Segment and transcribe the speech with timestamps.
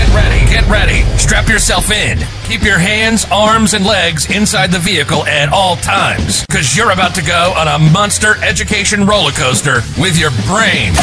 [0.00, 1.02] Get ready, get ready.
[1.18, 2.18] Strap yourself in.
[2.44, 7.14] Keep your hands, arms, and legs inside the vehicle at all times, because you're about
[7.16, 10.94] to go on a monster education roller coaster with your brain.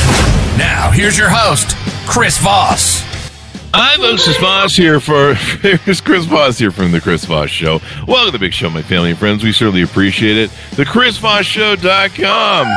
[0.58, 3.04] Now, here's your host, Chris Voss.
[3.72, 7.80] I'm It's Voss here for here's Chris Voss here from the Chris Voss Show.
[8.08, 9.44] Welcome to the big show, my family and friends.
[9.44, 10.50] We certainly appreciate it.
[10.76, 12.68] The ChrisVossShow.com.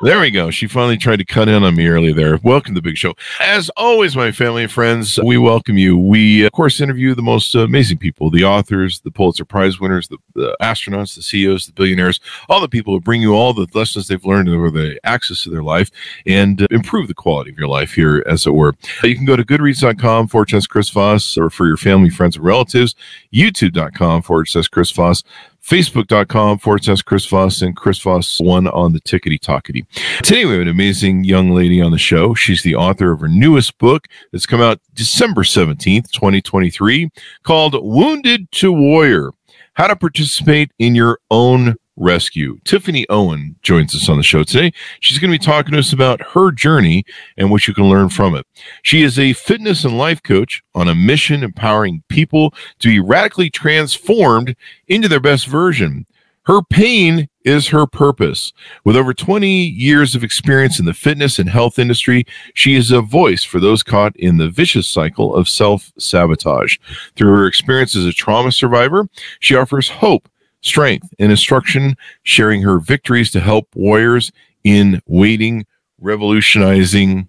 [0.00, 0.52] There we go.
[0.52, 2.38] She finally tried to cut in on me earlier there.
[2.44, 3.14] Welcome to the big show.
[3.40, 5.98] As always, my family and friends, we welcome you.
[5.98, 10.18] We, of course, interview the most amazing people the authors, the Pulitzer Prize winners, the,
[10.36, 14.06] the astronauts, the CEOs, the billionaires, all the people who bring you all the lessons
[14.06, 15.90] they've learned over the access to their life
[16.24, 18.76] and improve the quality of your life here, as it were.
[19.02, 22.44] You can go to goodreads.com forward slash Chris Voss or for your family, friends, and
[22.44, 22.94] relatives,
[23.34, 25.24] youtube.com forward slash Chris Voss
[25.68, 29.86] facebook.com forward slash Chris Voss and Chris Voss one on the tickety talkety.
[30.22, 32.32] Today we have an amazing young lady on the show.
[32.32, 37.10] She's the author of her newest book that's come out December 17th, 2023,
[37.42, 39.32] called Wounded to Warrior
[39.74, 42.58] How to Participate in Your Own Rescue.
[42.64, 44.72] Tiffany Owen joins us on the show today.
[45.00, 47.04] She's going to be talking to us about her journey
[47.36, 48.46] and what you can learn from it.
[48.82, 53.50] She is a fitness and life coach on a mission empowering people to be radically
[53.50, 54.54] transformed
[54.86, 56.06] into their best version.
[56.48, 58.54] Her pain is her purpose.
[58.82, 62.24] With over 20 years of experience in the fitness and health industry,
[62.54, 66.78] she is a voice for those caught in the vicious cycle of self sabotage.
[67.16, 70.26] Through her experience as a trauma survivor, she offers hope
[70.68, 74.30] strength and instruction, sharing her victories to help warriors
[74.64, 75.66] in waiting,
[76.00, 77.28] revolutionizing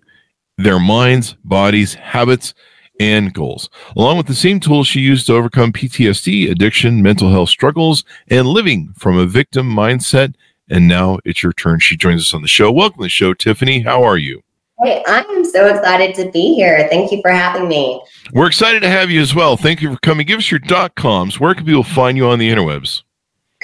[0.58, 2.54] their minds, bodies, habits,
[3.00, 7.50] and goals, along with the same tools she used to overcome PTSD, addiction, mental health
[7.50, 10.36] struggles, and living from a victim mindset.
[10.70, 11.80] And now it's your turn.
[11.80, 12.71] She joins us on the show.
[12.71, 13.80] Welcome to the show, Tiffany.
[13.80, 14.44] How are you?
[14.83, 16.88] Hey, I am so excited to be here.
[16.89, 18.02] Thank you for having me.
[18.33, 19.58] We're excited to have you as well.
[19.58, 20.26] Thank you for coming.
[20.26, 21.39] Give us your dot coms.
[21.39, 23.04] Where can people find you on the interwebs?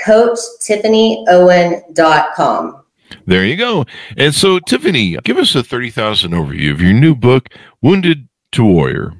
[0.03, 2.81] CoachTiffanyOwen.com.
[3.25, 3.85] There you go.
[4.17, 7.49] And so, Tiffany, give us a 30,000 overview of your new book,
[7.81, 9.13] Wounded to Warrior.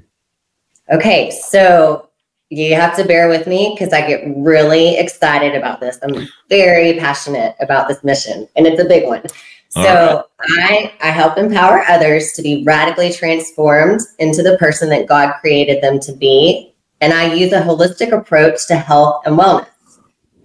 [0.90, 2.08] Okay, so
[2.50, 5.98] you have to bear with me because I get really excited about this.
[6.02, 9.22] I'm very passionate about this mission, and it's a big one.
[9.68, 10.24] So
[10.58, 10.92] right.
[11.00, 15.82] I, I help empower others to be radically transformed into the person that God created
[15.82, 16.72] them to be.
[17.00, 19.66] And I use a holistic approach to health and wellness.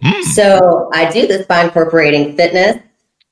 [0.04, 0.24] Mm.
[0.24, 2.78] So I do this by incorporating fitness,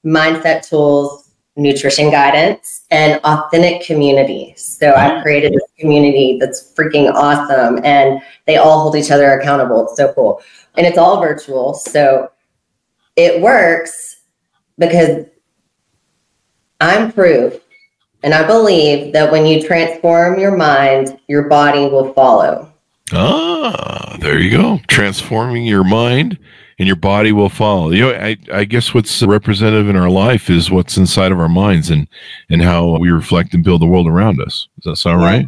[0.05, 4.53] mindset tools, nutrition guidance, and authentic community.
[4.55, 5.21] So I've mm.
[5.23, 9.87] created this community that's freaking awesome and they all hold each other accountable.
[9.87, 10.41] It's so cool.
[10.77, 11.73] And it's all virtual.
[11.73, 12.31] So
[13.15, 14.21] it works
[14.77, 15.25] because
[16.79, 17.59] I'm proof
[18.23, 22.71] and I believe that when you transform your mind, your body will follow.
[23.11, 24.79] Ah, there you go.
[24.87, 26.37] Transforming your mind
[26.79, 27.91] and your body will follow.
[27.91, 31.49] You know, I, I guess what's representative in our life is what's inside of our
[31.49, 32.07] minds and,
[32.49, 34.67] and how we reflect and build the world around us.
[34.77, 35.27] Does that sound yeah.
[35.27, 35.47] right?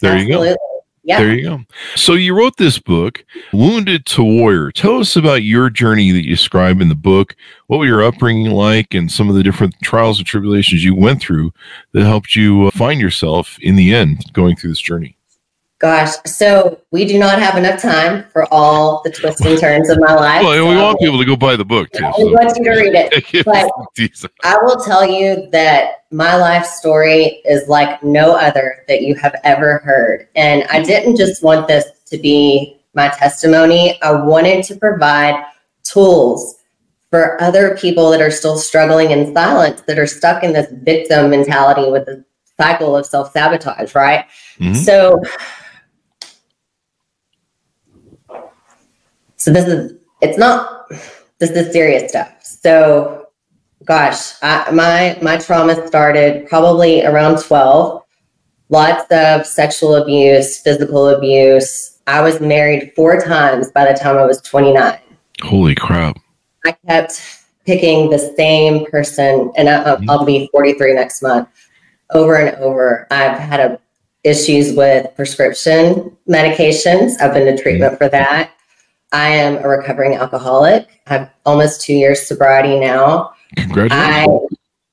[0.00, 0.48] There Absolutely.
[0.48, 0.60] you go.
[1.04, 1.20] Yeah.
[1.20, 1.60] There you go.
[1.94, 4.70] So you wrote this book, Wounded to Warrior.
[4.72, 7.34] Tell us about your journey that you describe in the book.
[7.66, 11.22] What were your upbringing like and some of the different trials and tribulations you went
[11.22, 11.52] through
[11.92, 15.17] that helped you uh, find yourself in the end going through this journey?
[15.80, 20.00] Gosh, so we do not have enough time for all the twists and turns of
[20.00, 20.42] my life.
[20.42, 22.10] Well, so we want people to go buy the book too.
[22.16, 22.26] So.
[22.26, 23.44] We want you to read it.
[23.44, 23.70] But
[24.42, 29.36] I will tell you that my life story is like no other that you have
[29.44, 30.26] ever heard.
[30.34, 35.44] And I didn't just want this to be my testimony, I wanted to provide
[35.84, 36.56] tools
[37.10, 41.30] for other people that are still struggling in silence, that are stuck in this victim
[41.30, 42.24] mentality with the
[42.56, 44.26] cycle of self sabotage, right?
[44.58, 44.74] Mm-hmm.
[44.74, 45.22] So,
[49.38, 50.90] So this is it's not
[51.38, 52.32] this is serious stuff.
[52.42, 53.28] So
[53.84, 58.02] gosh, I, my my trauma started probably around 12.
[58.70, 61.98] Lots of sexual abuse, physical abuse.
[62.06, 64.98] I was married four times by the time I was 29.
[65.42, 66.18] Holy crap.
[66.66, 67.22] I kept
[67.64, 70.10] picking the same person and I, mm-hmm.
[70.10, 71.48] I'll be 43 next month
[72.12, 73.06] over and over.
[73.10, 73.80] I've had a,
[74.24, 77.12] issues with prescription medications.
[77.20, 78.04] I've been to treatment mm-hmm.
[78.04, 78.52] for that.
[79.12, 80.86] I am a recovering alcoholic.
[81.06, 83.32] I have almost two years sobriety now.
[83.56, 83.92] Congratulations.
[84.02, 84.26] I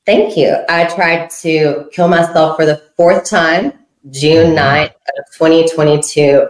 [0.05, 0.55] thank you.
[0.69, 3.73] I tried to kill myself for the fourth time,
[4.11, 6.47] June 9th of 2022.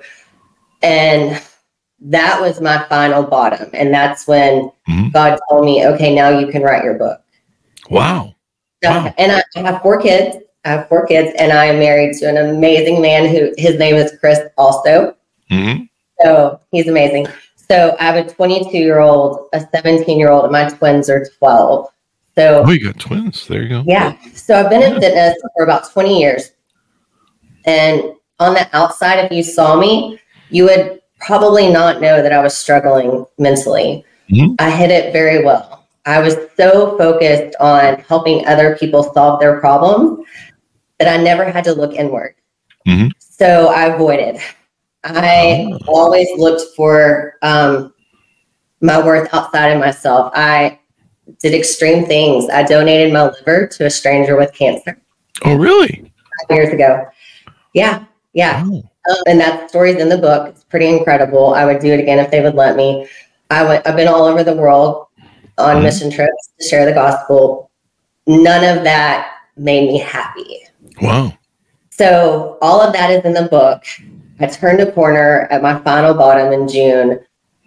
[0.83, 1.41] And
[2.01, 3.69] that was my final bottom.
[3.73, 5.11] And that's when Mhm.
[5.11, 7.19] God told me, okay, now you can write your book.
[7.89, 8.35] Wow.
[8.83, 9.13] Wow.
[9.17, 10.37] And I I have four kids.
[10.63, 13.95] I have four kids, and I am married to an amazing man who his name
[13.95, 15.15] is Chris, also.
[15.49, 15.83] hmm
[16.21, 17.27] So he's amazing.
[17.67, 21.25] So I have a 22 year old, a 17 year old, and my twins are
[21.39, 21.89] 12.
[22.37, 23.47] So Oh, you got twins.
[23.47, 23.83] There you go.
[23.87, 24.15] yeah.
[24.33, 26.51] So I've been in fitness for about 20 years.
[27.65, 28.03] And
[28.39, 30.19] on the outside, if you saw me,
[30.49, 34.03] you would probably not know that I was struggling mentally.
[34.29, 34.55] Mhm.
[34.59, 35.85] I hid it very well.
[36.05, 40.23] I was so focused on helping other people solve their problems
[40.99, 42.35] that I never had to look inward.
[42.87, 43.11] Mhm.
[43.19, 44.37] So I avoided.
[45.05, 45.77] I Oh.
[45.87, 47.93] always looked for um,
[48.81, 50.31] my worth outside of myself.
[50.35, 50.79] I
[51.39, 52.49] did extreme things.
[52.49, 54.97] I donated my liver to a stranger with cancer
[55.43, 56.11] Oh, really?
[56.49, 57.05] five years ago.
[57.73, 58.03] Yeah,
[58.33, 58.63] yeah.
[58.63, 58.83] Wow.
[59.09, 60.47] Um, and that story's in the book.
[60.49, 61.53] It's pretty incredible.
[61.53, 63.07] I would do it again if they would let me.
[63.51, 63.85] I went.
[63.85, 65.05] I've been all over the world
[65.59, 65.83] on Mhm.
[65.83, 67.69] mission trips to share the gospel.
[68.25, 70.61] None of that made me happy.
[71.01, 71.33] Wow.
[71.91, 73.83] So all of that is in the book.
[74.39, 77.19] I turned a corner at my final bottom in June,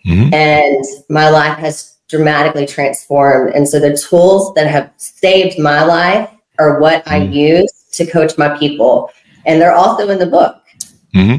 [0.07, 0.33] Mhm.
[0.35, 3.55] and my life has dramatically transformed.
[3.55, 6.29] And so the tools that have saved my life
[6.59, 7.33] are what I Mm.
[7.33, 9.11] use to coach my people,
[9.47, 10.57] and they're also in the book.
[11.15, 11.37] hmm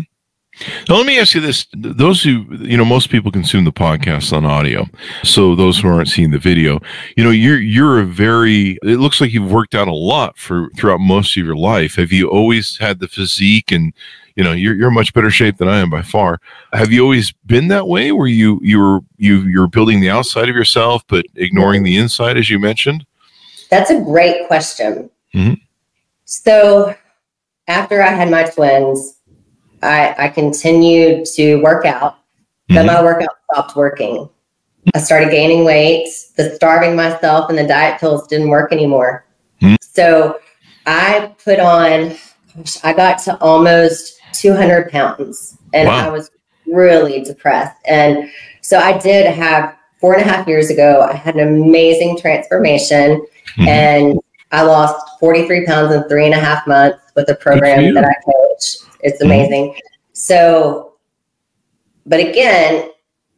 [0.87, 4.33] Now, let me ask you this: those who, you know, most people consume the podcast
[4.35, 4.87] on audio.
[5.23, 6.79] So those who aren't seeing the video,
[7.15, 8.77] you know, you're you're a very.
[8.83, 11.95] It looks like you've worked out a lot for throughout most of your life.
[11.95, 13.93] Have you always had the physique and
[14.35, 16.39] you know you're you're much better shape than I am by far.
[16.71, 20.55] Have you always been that way, where you you're you you're building the outside of
[20.55, 23.05] yourself but ignoring the inside, as you mentioned?
[23.69, 25.09] That's a great question.
[25.35, 25.59] Mhm.
[26.23, 26.95] So,
[27.67, 29.18] after I had my twins,
[29.81, 32.17] I, I continued to work out,
[32.67, 32.87] but Mhm.
[32.87, 34.29] my workout stopped working.
[34.95, 36.07] I started gaining weight.
[36.37, 39.25] The starving myself and the diet pills didn't work anymore.
[39.61, 39.75] Mhm.
[39.81, 40.37] So,
[40.85, 42.15] I put on,
[42.55, 46.07] gosh, I got to almost 200 pounds and Wow.
[46.07, 46.31] I was
[46.65, 47.75] really depressed.
[47.85, 48.29] And
[48.61, 53.21] so, I did have four and a half years ago, I had an amazing transformation
[53.57, 53.67] Mhm.
[53.67, 54.19] and
[54.51, 58.13] I lost 43 pounds in three and a half months with a program that I
[58.25, 58.77] coach.
[59.01, 59.25] It's Mhm.
[59.25, 59.75] amazing.
[60.13, 60.93] So,
[62.05, 62.89] but again,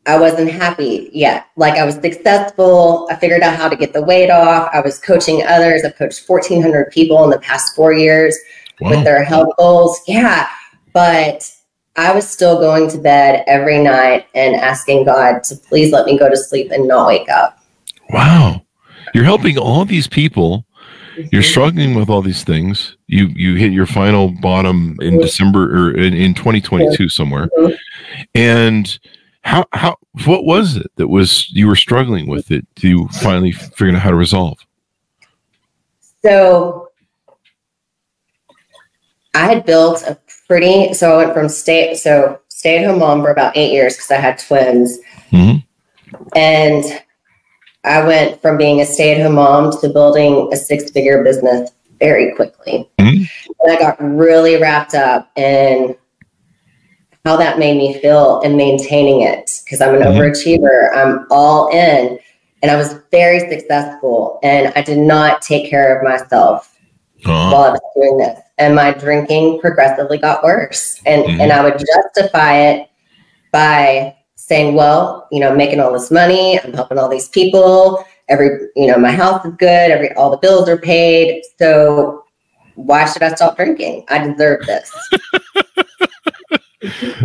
[0.07, 1.45] I wasn't happy yet.
[1.57, 3.07] Like I was successful.
[3.11, 4.69] I figured out how to get the weight off.
[4.73, 5.83] I was coaching others.
[5.85, 8.35] I've coached 1,400 people in the past four years
[8.81, 10.01] with their health goals.
[10.07, 10.47] Yeah.
[10.91, 11.49] But
[11.95, 16.17] I was still going to bed every night and asking God to please let me
[16.17, 17.59] go to sleep and not wake up.
[18.09, 18.63] Wow.
[19.13, 20.65] You're helping all these people.
[21.31, 22.95] You're struggling with all these things.
[23.11, 25.19] You you hit your final bottom in.
[25.19, 27.49] December or in, in 2022 somewhere.
[27.57, 27.77] Mhm.
[28.33, 28.99] And
[29.41, 33.93] how how what was it that was you were struggling with it to finally figure
[33.93, 34.59] out how to resolve?
[36.23, 36.87] So
[39.33, 40.17] I had built a
[40.47, 43.97] pretty so I went from stay so stay at home mom for about eight years
[43.97, 44.99] because I had twins.
[45.31, 45.63] Mhm.
[46.33, 46.85] And
[47.83, 51.71] I went from being a stay at home mom to building a six figure business
[52.01, 52.89] very quickly.
[52.99, 53.29] Mhm.
[53.61, 55.95] And I got really wrapped up in
[57.23, 60.17] how that made me feel and maintaining it because I'm an Mhm.
[60.17, 60.93] overachiever.
[60.95, 62.17] I'm all in
[62.63, 66.67] and I was very successful and I did not take care of myself
[67.27, 68.39] Oh, while I was doing this.
[68.57, 70.99] And my drinking progressively got worse.
[71.05, 71.39] And Mhm.
[71.39, 72.87] and I would justify it
[73.51, 78.03] by saying, well, you know, I'm making all this money, I'm helping all these people,
[78.29, 81.43] every you know, my health is good, every all the bills are paid.
[81.57, 82.23] So
[82.75, 84.05] why should I stop drinking?
[84.09, 84.91] I deserve this.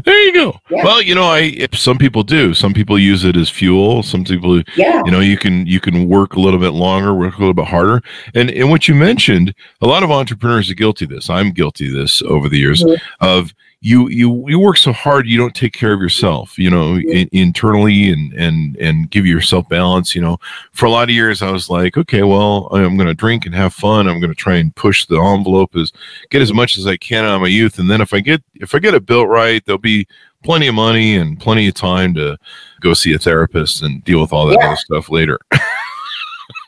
[0.04, 0.58] there you go.
[0.70, 0.84] Yeah.
[0.84, 2.52] Well, you know, I some people do.
[2.52, 4.02] Some people use it as fuel.
[4.02, 5.02] Some people Yeah.
[5.06, 7.66] you know you can you can work a little bit longer work a little bit
[7.66, 8.02] harder
[8.34, 11.86] and and what you mentioned a lot of entrepreneurs are guilty of this i'm guilty
[11.88, 12.98] of this over the years Mhm.
[13.20, 13.54] of
[13.86, 17.28] you you you work so hard you don't take care of yourself you know in,
[17.30, 20.36] internally and and and give yourself balance you know
[20.72, 23.54] for a lot of years i was like okay well i'm going to drink and
[23.54, 25.92] have fun i'm going to try and push the envelope as
[26.30, 28.42] get as much as i can out of my youth and then if i get
[28.56, 30.04] if i get it built right there'll be
[30.42, 32.36] plenty of money and plenty of time to
[32.80, 34.66] go see a therapist and deal with all that Yeah.
[34.66, 35.38] other stuff later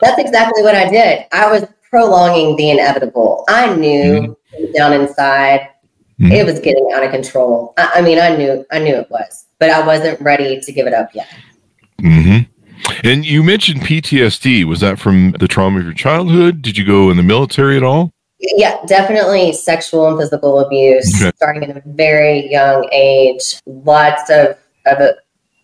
[0.01, 1.27] That's exactly what I did.
[1.33, 3.45] I was prolonging the inevitable.
[3.49, 4.73] I knew mm-hmm.
[4.73, 5.69] down inside
[6.21, 6.33] Mhm.
[6.33, 7.75] it was getting out of control.
[7.77, 10.87] I, I mean, I knew, I knew it was, but I wasn't ready to give
[10.87, 11.29] it up yet.
[12.03, 12.51] Mm-hmm.
[13.05, 14.65] And you mentioned PTSD.
[14.65, 16.63] Was that from the trauma of your childhood?
[16.63, 18.13] Did you go in the military at all?
[18.41, 21.33] Yeah, definitely sexual and physical abuse Okay.
[21.37, 23.61] starting at a very young age.
[23.67, 24.57] Lots of,
[24.87, 25.17] of it,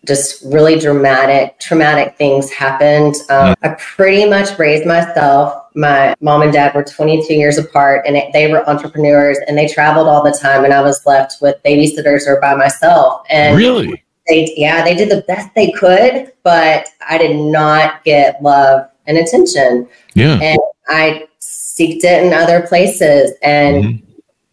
[0.05, 3.15] just really dramatic, traumatic things happened.
[3.29, 5.53] Um, I pretty much raised myself.
[5.75, 9.67] My mom and dad were 22 years apart and it, they were entrepreneurs and they
[9.67, 10.63] traveled all the time.
[10.63, 13.23] And I was left with babysitters or by myself.
[13.29, 14.03] And Really?
[14.27, 19.17] they, yeah, they did the best they could, but I did not get love and
[19.17, 20.39] attention Yeah.
[20.41, 23.33] and I seeked it in other places.
[23.41, 24.01] And Mhm.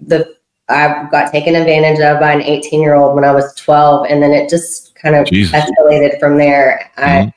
[0.00, 0.34] the
[0.68, 4.22] I got taken advantage of by an 18 year old when I was 12, and
[4.22, 5.60] then it just kind of Jesus.
[5.60, 6.90] escalated from there.
[6.96, 7.32] I Mhm.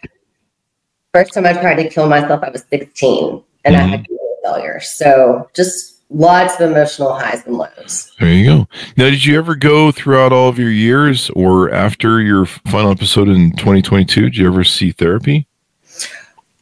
[1.14, 3.90] first time I tried to kill myself, I was 16, and I Mhm.
[3.90, 4.80] had kidney failure.
[4.80, 8.12] So just lots of emotional highs and lows.
[8.20, 8.68] There you go.
[8.96, 13.28] Now, did you ever go throughout all of your years or after your final episode
[13.28, 14.22] in 2022?
[14.22, 15.48] Did you ever see therapy?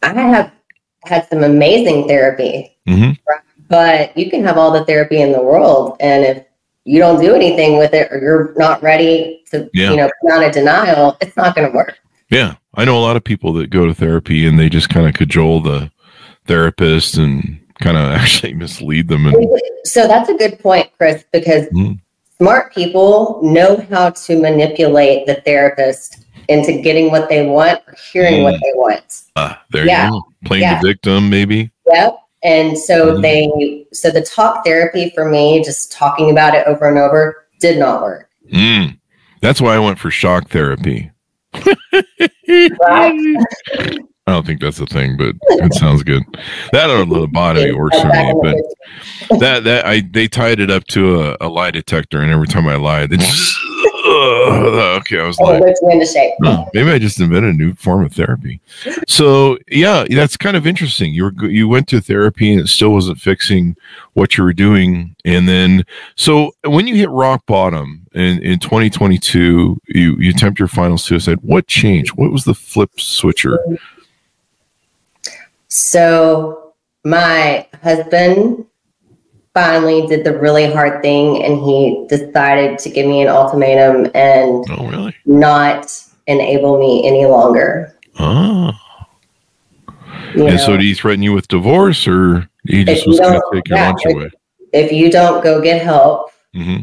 [0.01, 0.51] I have
[1.03, 3.11] had some amazing therapy, hmm
[3.69, 6.43] but you can have all the therapy in the world, and if
[6.85, 9.91] you don't do anything with it, or you're not ready to, Yeah.
[9.91, 11.97] you know, out of denial, it's not going to work.
[12.29, 12.55] Yeah.
[12.75, 15.13] I know a lot of people that go to therapy and they just kind of
[15.13, 15.91] cajole the
[16.45, 19.25] therapist and kind of actually mislead them.
[19.27, 19.35] And
[19.85, 21.99] So that's a good point, Chris, because Mm.
[22.37, 28.43] smart people know how to manipulate the therapist into getting what they want or hearing
[28.43, 28.59] what Mm.
[28.63, 29.03] they want.
[29.35, 30.07] uh, there Yeah.
[30.07, 30.21] you go.
[30.45, 30.81] Playing Yeah.
[30.81, 31.71] the victim, maybe.
[31.91, 32.17] Yep.
[32.43, 33.21] And so Mhm.
[33.21, 37.77] they, so the talk therapy for me, just talking about it over and over, did
[37.79, 38.27] not work.
[38.51, 38.97] Mm.
[39.43, 41.11] That's why I went for shock therapy.
[44.25, 46.23] I don't think that's a thing, but it sounds good.
[46.71, 51.21] That or lobotomy works for me, but that that I they tied it up to
[51.21, 53.59] a, a lie detector, and every time I lied, they just
[54.97, 56.33] okay, I was Oh, like, whipped me into shape.
[56.43, 58.59] huh, maybe I just invented a new form of therapy.
[59.07, 61.13] So yeah, that's kind of interesting.
[61.13, 63.75] You were you went to therapy, and it still wasn't fixing
[64.13, 69.79] what you were doing, and then so when you hit rock bottom in in 2022,
[69.87, 71.39] you you attempt your final suicide.
[71.41, 72.11] What changed?
[72.15, 73.59] What was the flip switcher?
[75.67, 78.65] So my husband
[79.53, 84.65] finally did the really hard thing and he decided to give me an ultimatum and
[84.71, 85.15] Oh, really?
[85.25, 85.91] not
[86.27, 87.95] enable me any longer.
[88.19, 88.71] Oh.
[90.35, 93.11] You And know, so, did he threaten you with divorce, or he just If you
[93.11, 94.29] was going to take your yeah, lunch if- away?
[94.71, 96.77] if you don't go get help, hmm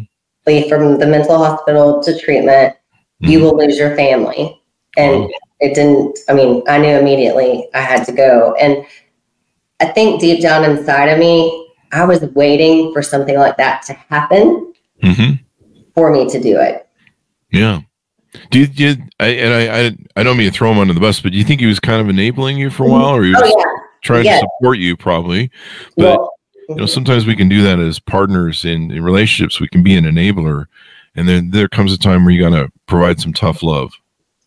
[0.47, 2.75] leave from the mental hospital to treatment,
[3.21, 3.43] you Mhm.
[3.43, 4.59] will lose your family.
[4.97, 5.29] And Wow.
[5.61, 8.55] it didn't, I mean, I knew immediately I had to go.
[8.61, 8.85] And
[9.81, 11.60] I think deep down inside of me,
[11.93, 15.33] I was waiting for something like that to happen hmm
[15.95, 16.87] for me to do it.
[17.51, 17.81] Yeah.
[18.51, 20.95] Do you, do you I, and I, I, I don't mean to throw him under
[20.95, 23.17] the bus, but do you think he was kind of enabling you for a while,
[23.17, 23.89] or he was Oh, yeah.
[24.03, 24.39] trying yeah.
[24.41, 25.51] to support you, probably?
[25.97, 26.33] But Well,
[26.69, 29.59] you know, sometimes we can do that as partners in, in relationships.
[29.59, 30.67] We can be an enabler,
[31.17, 33.93] and then there comes a time where you got to provide some tough love.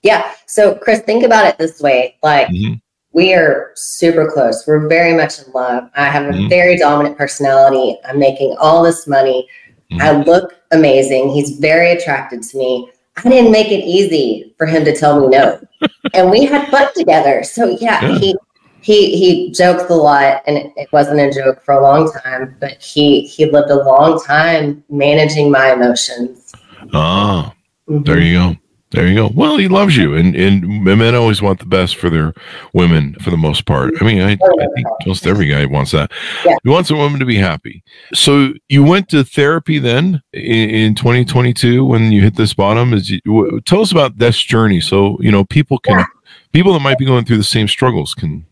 [0.02, 0.32] yeah.
[0.48, 2.80] So, Chris, think about it this way like, Mhm.
[3.14, 4.66] We are super close.
[4.68, 5.90] We're very much in love.
[5.96, 6.50] I have a Mhm.
[6.50, 7.98] very dominant personality.
[8.08, 9.48] I'm making all this money.
[9.92, 10.02] Mhm.
[10.02, 11.30] I look amazing.
[11.30, 12.90] He's very attracted to me.
[13.24, 15.60] I didn't make it easy for him to tell me no.
[16.16, 17.44] and we had fun together.
[17.44, 18.18] So yeah, Yeah.
[18.18, 18.36] he
[18.82, 22.56] he he jokes a lot and it, it wasn't a joke for a long time,
[22.60, 26.52] but he he lived a long time managing my emotions.
[26.94, 27.54] Ah,
[27.90, 28.06] Mhm.
[28.06, 28.56] there you go.
[28.94, 29.32] There you go.
[29.34, 32.32] Well, he loves you, and and men always want the best for their
[32.74, 33.96] women for the most part.
[34.00, 36.12] I mean, I, I think almost every guy wants that.
[36.46, 36.56] Yeah.
[36.64, 37.84] He wants a woman to be happy.
[38.14, 42.94] So you went to therapy then in, in 2022 when you hit this bottom.
[42.94, 46.06] Is you, tell us about this journey, so you know people can Yeah.
[46.52, 48.46] people that might be going through the same struggles can.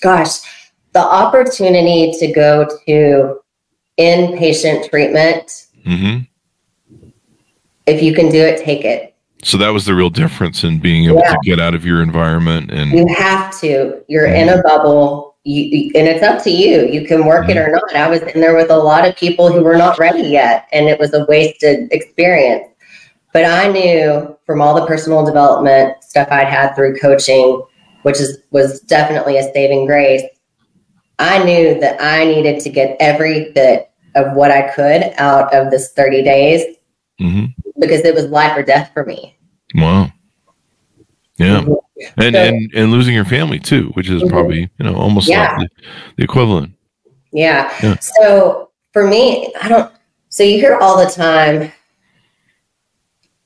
[0.00, 0.38] Gosh,
[0.92, 3.40] the opportunity to go to
[3.98, 6.18] inpatient treatment, hmm
[7.86, 9.09] if you can do it, take it.
[9.42, 11.32] So that was the real difference in being able Yeah.
[11.32, 14.02] to get out of your environment and You have to.
[14.08, 15.34] You're in a bubble.
[15.44, 16.86] You, and it's up to you.
[16.86, 17.96] You can work it or not.
[17.96, 20.86] I was in there with a lot of people who were not ready yet, and
[20.86, 22.68] it was a wasted experience.
[23.32, 27.62] But I knew from all the personal development stuff I'd had through coaching,
[28.02, 30.22] which is was definitely a saving grace.
[31.18, 35.70] I knew that I needed to get every bit of what I could out of
[35.70, 36.76] this 30 days
[37.20, 37.54] Mhm.
[37.78, 39.36] because it was life or death for me.
[39.74, 40.10] wow,
[41.36, 41.58] yeah.
[42.16, 44.30] and So- and and losing your family too, which is Mhm.
[44.30, 45.56] probably you know almost Yeah.
[45.58, 45.68] like the,
[46.16, 46.72] the equivalent.
[47.32, 47.70] Yeah.
[47.82, 47.96] Yeah.
[48.00, 49.92] So for me, I don't,
[50.30, 51.70] so you hear all the time,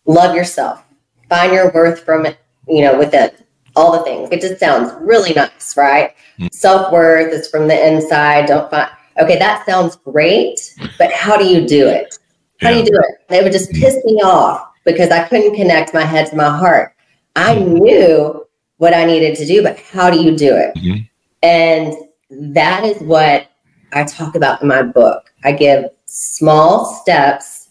[0.07, 0.83] love yourself,
[1.29, 2.39] find your worth from it,
[2.69, 3.41] you know, with it.
[3.77, 4.29] all the things.
[4.31, 6.15] It just sounds really nice, right?
[6.39, 6.49] Mm.
[6.55, 8.47] Self worth is from the inside.
[8.47, 8.89] Don't find,
[9.19, 10.61] okay, that sounds great,
[10.97, 12.17] but how do you do it?
[12.65, 13.29] How do you do it?
[13.29, 13.81] They would just Mm.
[13.81, 16.93] piss me off because I couldn't connect my head to my heart.
[17.37, 17.67] I Mm.
[17.81, 18.47] knew
[18.79, 20.75] what I needed to do, but how do you do it?
[20.77, 21.09] Mhm.
[21.43, 21.95] And
[22.31, 23.47] that is what
[23.93, 25.33] I talk about in my book.
[25.45, 27.69] I give small steps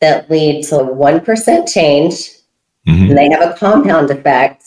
[0.00, 2.30] that lead to 1% change,
[2.86, 3.08] Mhm.
[3.10, 4.64] and they have a compound effect.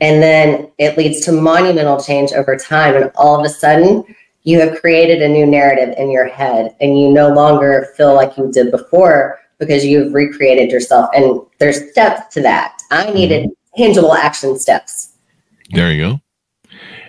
[0.00, 2.94] And then it leads to monumental change over time.
[2.96, 4.04] And all of a sudden,
[4.46, 8.36] you have created a new narrative in your head, and you no longer feel like
[8.38, 11.10] you did before because you've recreated yourself.
[11.14, 12.80] And there's steps to that.
[12.92, 13.14] I mm-hmm.
[13.14, 15.14] needed tangible action steps.
[15.70, 16.20] There you go.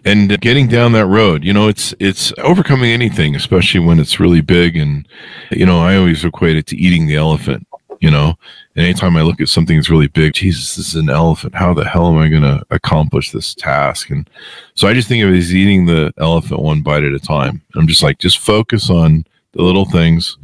[0.04, 4.42] And getting down that road, you know, it's it's overcoming anything, especially when it's really
[4.42, 4.76] big.
[4.76, 5.08] And
[5.52, 7.67] you know, I always equate it to eating the elephant.
[8.00, 8.38] You know,
[8.76, 11.56] and anytime I look at something that's really big, Jesus, this is an elephant.
[11.56, 14.12] How the hell am I going to accomplish this task?
[14.12, 14.30] And
[14.76, 17.62] so I just think of it as eating the elephant one bite at a time.
[17.76, 20.38] I'm just like, just focus on the little things,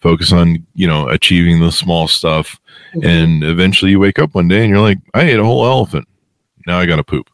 [0.00, 2.60] focus on you know achieving the small stuff,
[2.94, 3.06] mm-hmm.
[3.06, 6.06] and eventually you wake up one day and you're like, I ate a whole elephant.
[6.66, 7.28] Now I got to poop.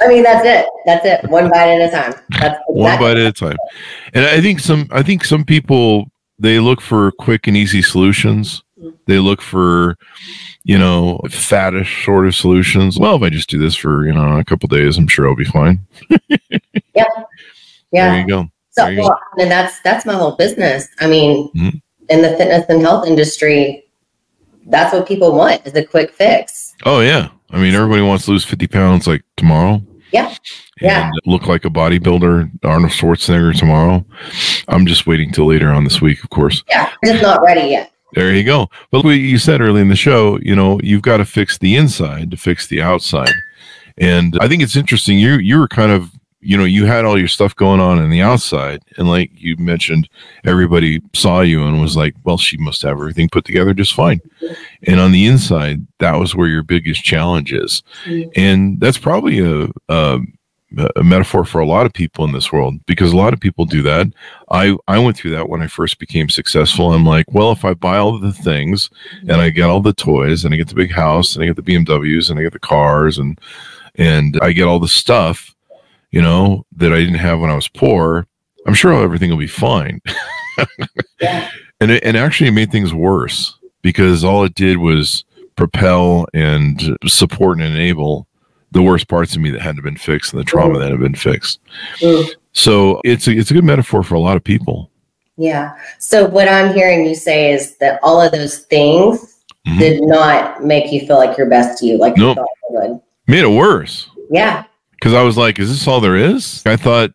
[0.00, 0.66] I mean, that's it.
[0.84, 1.30] That's it.
[1.30, 2.14] One bite at a time.
[2.40, 3.56] That's one bite at a time.
[4.12, 8.62] And I think some I think some people they look for quick and easy solutions.
[9.06, 9.96] They look for
[10.64, 12.98] you know faddish sort of solutions.
[12.98, 15.36] Well, if I just do this for you know a couple days, I'm sure I'll
[15.36, 15.80] be fine.
[16.94, 17.06] There
[17.92, 18.20] Yeah.
[18.20, 18.42] you go.
[18.70, 19.08] So, There you go.
[19.08, 20.88] well, and that's that's my whole business.
[21.00, 21.80] I mean, Mhm.
[22.08, 23.84] in the fitness and health industry,
[24.66, 26.74] that's what people want is a quick fix.
[26.84, 27.28] Oh yeah.
[27.50, 29.80] I mean, everybody wants to lose 50 pounds like tomorrow.
[30.12, 30.34] Yeah.
[30.80, 31.10] Yeah.
[31.24, 34.04] Look like a bodybuilder, Arnold Schwarzenegger tomorrow.
[34.66, 36.64] I'm just waiting till later on this week, of course.
[36.68, 37.92] Yeah, just not ready yet.
[38.14, 38.70] There you go.
[38.90, 41.74] But what you said early in the show, you know, you've got to fix the
[41.76, 43.32] inside to fix the outside.
[43.98, 45.18] And I think it's interesting.
[45.18, 48.10] You you were kind of, you know, you had all your stuff going on in
[48.10, 50.08] the outside, and like you mentioned,
[50.44, 54.20] everybody saw you and was like, "Well, she must have everything put together just fine."
[54.84, 58.30] And on the inside, that was where your biggest challenge is, mm-hmm.
[58.36, 59.68] and that's probably a.
[59.88, 60.20] a
[60.96, 63.64] a metaphor for a lot of people in this world because a lot of people
[63.64, 64.06] do that.
[64.50, 66.92] I I went through that when I first became successful.
[66.92, 68.90] I'm like, well, if I buy all the things
[69.22, 71.56] and I get all the toys and I get the big house and I get
[71.56, 73.38] the BMWs and I get the cars and
[73.96, 75.54] and I get all the stuff,
[76.10, 78.26] you know, that I didn't have when I was poor,
[78.66, 80.00] I'm sure everything will be fine.
[81.20, 81.50] Yeah.
[81.80, 85.24] And it, and actually it made things worse because all it did was
[85.56, 88.26] propel and support and enable
[88.74, 91.14] the worst parts of me that hadn't been fixed and the trauma that had been
[91.14, 91.60] fixed.
[92.00, 92.28] Mm.
[92.52, 94.90] So it's a, it's a good metaphor for a lot of people.
[95.36, 95.74] Yeah.
[95.98, 99.30] So what I'm hearing you say is that all of those things
[99.66, 99.78] Mhm.
[99.78, 102.36] did not make you feel like your best you, like Nope.
[102.36, 103.00] you thought would.
[103.26, 104.08] Made it worse.
[104.30, 104.64] Yeah.
[104.92, 107.10] because I was like, "Is this all there is?" I thought,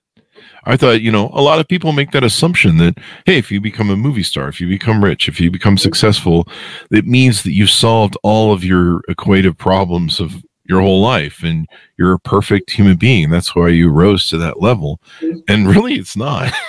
[0.66, 3.60] I thought, you know, a lot of people make that assumption that, hey, if you
[3.62, 6.48] become a movie star, if you become rich, if you become successful,
[6.92, 11.68] it means that you've solved all of your equative problems of your whole life, and
[11.98, 13.30] you're a perfect human being.
[13.32, 15.02] That's why you rose to that level,
[15.48, 16.54] and really, it's not.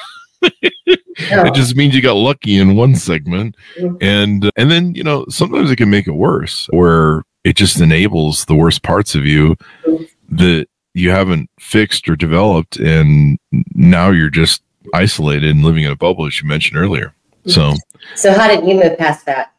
[1.30, 1.44] No.
[1.44, 3.98] It just means you got lucky in one segment, Mhm.
[4.00, 8.46] and and then you know sometimes it can make it worse, where it just enables
[8.46, 9.54] the worst parts of you
[9.86, 10.08] Mhm.
[10.30, 13.38] that you haven't fixed or developed, and
[13.74, 14.62] now you're just
[14.94, 17.12] isolated and living in a bubble, as you mentioned earlier.
[17.46, 17.74] So
[18.14, 19.52] So how did you move past that?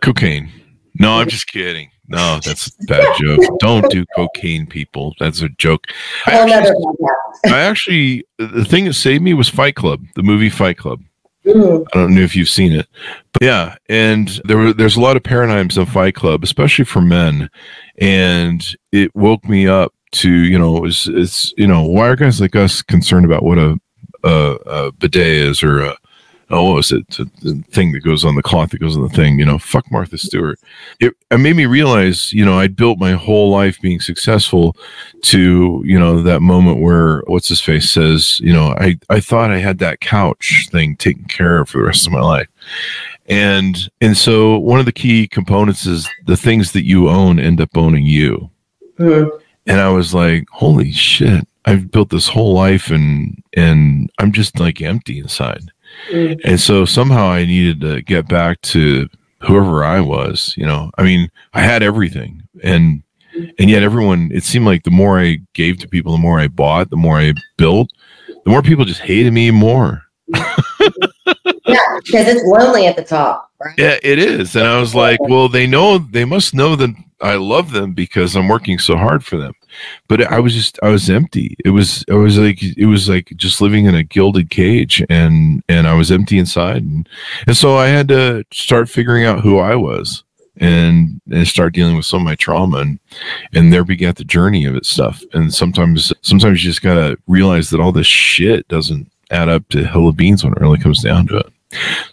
[0.00, 0.50] cocaine.
[0.98, 1.90] No, I'm just kidding.
[2.08, 3.40] No, that's a bad joke.
[3.58, 5.14] Don't do cocaine, people.
[5.18, 5.86] That's a joke.
[6.26, 6.84] I actually.
[7.44, 11.02] I actually, the thing that saved me was Fight Club, the movie Fight Club.
[11.44, 11.86] Mm.
[11.92, 12.88] I don't know if you've seen it,
[13.32, 17.00] but yeah, and there were there's a lot of paradigms in Fight Club, especially for
[17.00, 17.48] men,
[17.98, 22.40] and it woke me up to you know it's it's you know why are guys
[22.40, 23.78] like us concerned about what a
[24.24, 25.96] a, a bidet is or a
[26.50, 27.08] oh what was it?
[27.08, 29.90] The, thing that goes on the cloth that goes on the thing you know fuck
[29.90, 30.58] Martha Stewart.
[31.00, 34.76] It, it made me realize you know I'd built my whole life being successful
[35.22, 39.50] to you know that moment where what's his face says you know I I thought
[39.50, 42.48] I had that couch thing taken care of for the rest of my life.
[43.28, 47.60] And and so one of the key components is the things that you own end
[47.60, 48.50] up owning you.
[48.98, 49.30] Mm.
[49.66, 51.46] and I was like holy shit.
[51.66, 55.70] I've built this whole life and and I'm just like empty inside
[56.10, 56.40] Mm.
[56.44, 59.08] and so somehow I needed to get back to
[59.42, 63.02] whoever I was you know I mean I had everything and
[63.58, 66.48] and yet everyone it seemed like the more I gave to people the more I
[66.48, 67.90] bought the more I built
[68.44, 70.02] the more people just hated me more
[71.66, 73.74] Yeah, because it's lonely at the top, right?
[73.76, 74.54] Yeah, it is.
[74.54, 78.36] And I was like, well, they know, they must know that I love them because
[78.36, 79.52] I'm working so hard for them.
[80.08, 81.56] But I was just I was empty.
[81.64, 85.62] It was I was like it was like just living in a gilded cage, and
[85.68, 87.08] and I was empty inside, and
[87.46, 90.22] and so I had to start figuring out who I was.
[90.58, 92.98] And, and start dealing with some of my trauma and
[93.52, 97.68] and there began the journey of it stuff and sometimes sometimes you just gotta realize
[97.68, 101.02] that all this shit doesn't add up to hill of beans when it really comes
[101.02, 101.52] down to it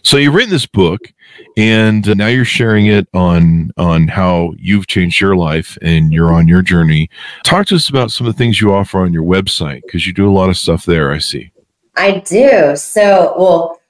[0.02, 1.13] so you've written this book
[1.56, 6.48] and now you're sharing it on on how you've changed your life and you're on
[6.48, 7.08] your journey.
[7.44, 10.12] Talk to us about some of the things you offer on your website because you
[10.12, 11.50] do a lot of stuff there i see.
[11.96, 12.74] I do.
[12.76, 13.80] So well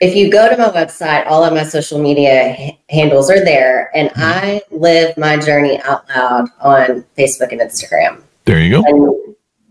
[0.00, 3.90] if you go to my website all of my social media h- handles are there
[3.96, 4.20] and mm-hmm.
[4.22, 8.22] i live my journey out loud on facebook and instagram.
[8.44, 8.84] There you go.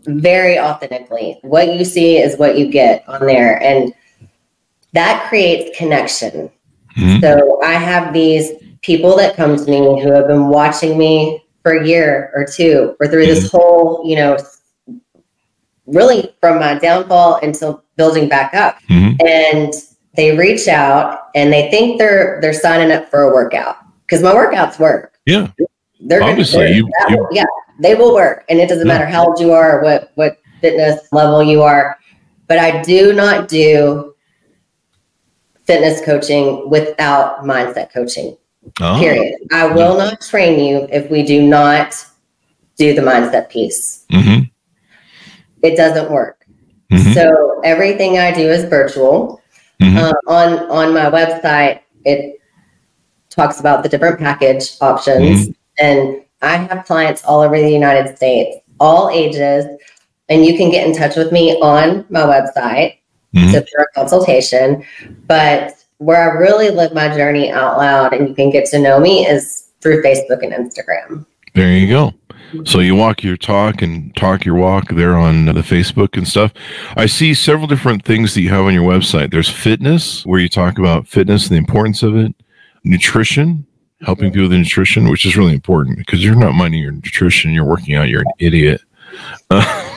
[0.06, 3.94] And very authentically what you see is what you get on there and
[4.94, 6.50] that creates connection
[6.98, 7.22] Mm-hmm.
[7.22, 11.74] So I have these people that come to me who have been watching me for
[11.74, 13.34] a year or two or through mm-hmm.
[13.34, 14.38] this whole, you know,
[15.86, 18.78] really from my downfall until building back up.
[18.90, 19.26] Mm-hmm.
[19.26, 19.74] And
[20.16, 24.34] they reach out and they think they're they're signing up for a workout because my
[24.34, 25.18] workouts work.
[25.26, 25.52] Yeah.
[26.00, 27.46] They're obviously they're, you, you, yeah,
[27.80, 28.46] they will work.
[28.50, 28.94] And it doesn't yeah.
[28.94, 31.98] matter how old you are, or what what fitness level you are.
[32.48, 34.16] But I do not do
[35.68, 38.38] fitness coaching without mindset coaching.
[38.82, 38.98] Oh.
[39.00, 39.36] Period.
[39.52, 41.94] I will not train you if we do not
[42.78, 44.06] do the mindset piece.
[44.12, 44.44] Mm-hmm.
[45.64, 46.46] It doesn't work.
[46.92, 47.14] Mm-hmm.
[47.14, 49.42] So everything I do is virtual.
[49.82, 49.98] Mm-hmm.
[49.98, 52.40] Uh, on on my website, it
[53.30, 55.52] talks about the different package options, mm-hmm.
[55.78, 59.66] and I have clients all over the United States, all ages,
[60.30, 62.98] and you can get in touch with me on my website
[63.38, 63.52] mm-hmm.
[63.54, 64.84] to for a consultation.
[65.28, 69.00] But where I really live my journey out loud and you can get to know
[69.00, 71.26] me is through Facebook and Instagram.
[71.54, 72.14] There you go.
[72.64, 76.54] So you walk your talk and talk your walk there on the Facebook and stuff.
[76.96, 79.32] I see several different things that you have on your website.
[79.32, 82.34] There's fitness, where you talk about fitness and the importance of it,
[82.84, 83.66] nutrition,
[84.02, 87.66] helping people with nutrition, which is really important because you're not minding your nutrition, you're
[87.66, 88.82] working out, you're an idiot.
[89.50, 89.94] Uh,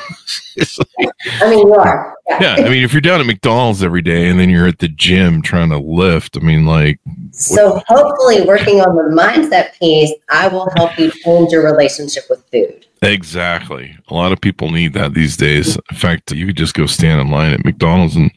[0.98, 1.08] like,
[1.40, 2.16] I mean, you are.
[2.28, 2.40] Yeah.
[2.40, 2.66] yeah.
[2.66, 5.42] I mean, if you're down at McDonald's every day and then you're at the gym
[5.42, 7.00] trying to lift, I mean, like.
[7.32, 7.84] So what?
[7.86, 12.86] hopefully, working on the mindset piece, I will help you change your relationship with food.
[13.02, 13.96] Exactly.
[14.08, 15.78] A lot of people need that these days.
[15.90, 18.30] In fact, you could just go stand in line at McDonald's and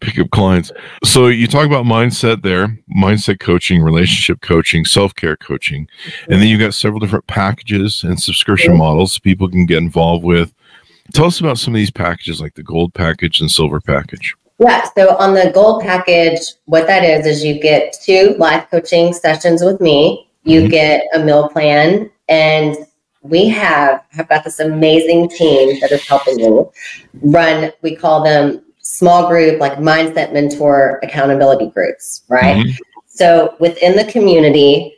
[0.00, 0.70] pick up clients.
[1.02, 5.88] So you talk about mindset there, mindset coaching, relationship coaching, self-care coaching.
[6.28, 8.78] And then you've got several different packages and subscription mm-hmm.
[8.78, 10.54] models people can get involved with.
[11.12, 14.34] Tell us about some of these packages like the gold package and silver package.
[14.58, 19.12] Yeah, so on the gold package, what that is is you get two life coaching
[19.12, 20.28] sessions with me.
[20.44, 20.70] You mm-hmm.
[20.70, 22.76] get a meal plan and
[23.24, 26.70] we have have got this amazing team that is helping you
[27.22, 32.82] run we call them small group like mindset mentor accountability groups right mm-hmm.
[33.06, 34.94] so within the community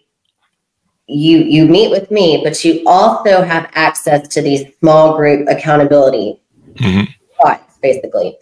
[1.09, 6.40] you you meet with me but you also have access to these small group accountability
[6.75, 7.05] mm-hmm.
[7.81, 8.37] basically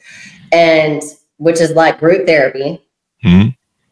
[0.53, 1.03] and
[1.37, 2.83] which is like group therapy
[3.23, 3.49] mm-hmm.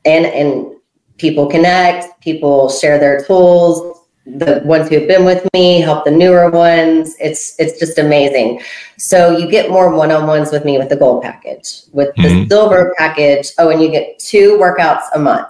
[0.06, 0.74] and and
[1.18, 6.10] people connect people share their tools the ones who have been with me help the
[6.10, 8.60] newer ones it's it's just amazing
[8.96, 12.48] so you get more one-on-ones with me with the gold package with the mm-hmm.
[12.48, 15.48] silver package oh and you get two workouts a month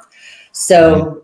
[0.52, 1.18] so mm-hmm.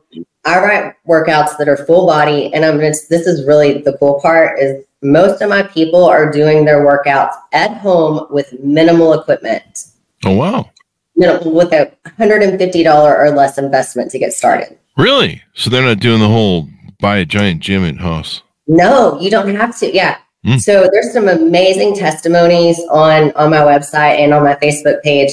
[0.48, 4.20] I write workouts that are full body and i'm just this is really the cool
[4.20, 9.86] part is most of my people are doing their workouts at home with minimal equipment
[10.24, 10.68] oh wow
[11.16, 16.20] minimal with a $150 or less investment to get started really so they're not doing
[16.20, 16.68] the whole
[17.00, 18.42] buy a giant gym at house.
[18.66, 19.94] No, you don't have to.
[19.94, 20.18] Yeah.
[20.44, 20.60] Mm.
[20.60, 25.32] So there's some amazing testimonies on on my website and on my Facebook page.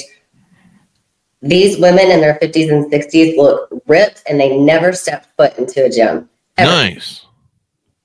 [1.42, 5.84] These women in their 50s and 60s look ripped and they never stepped foot into
[5.84, 6.28] a gym.
[6.56, 6.70] Ever.
[6.70, 7.26] Nice.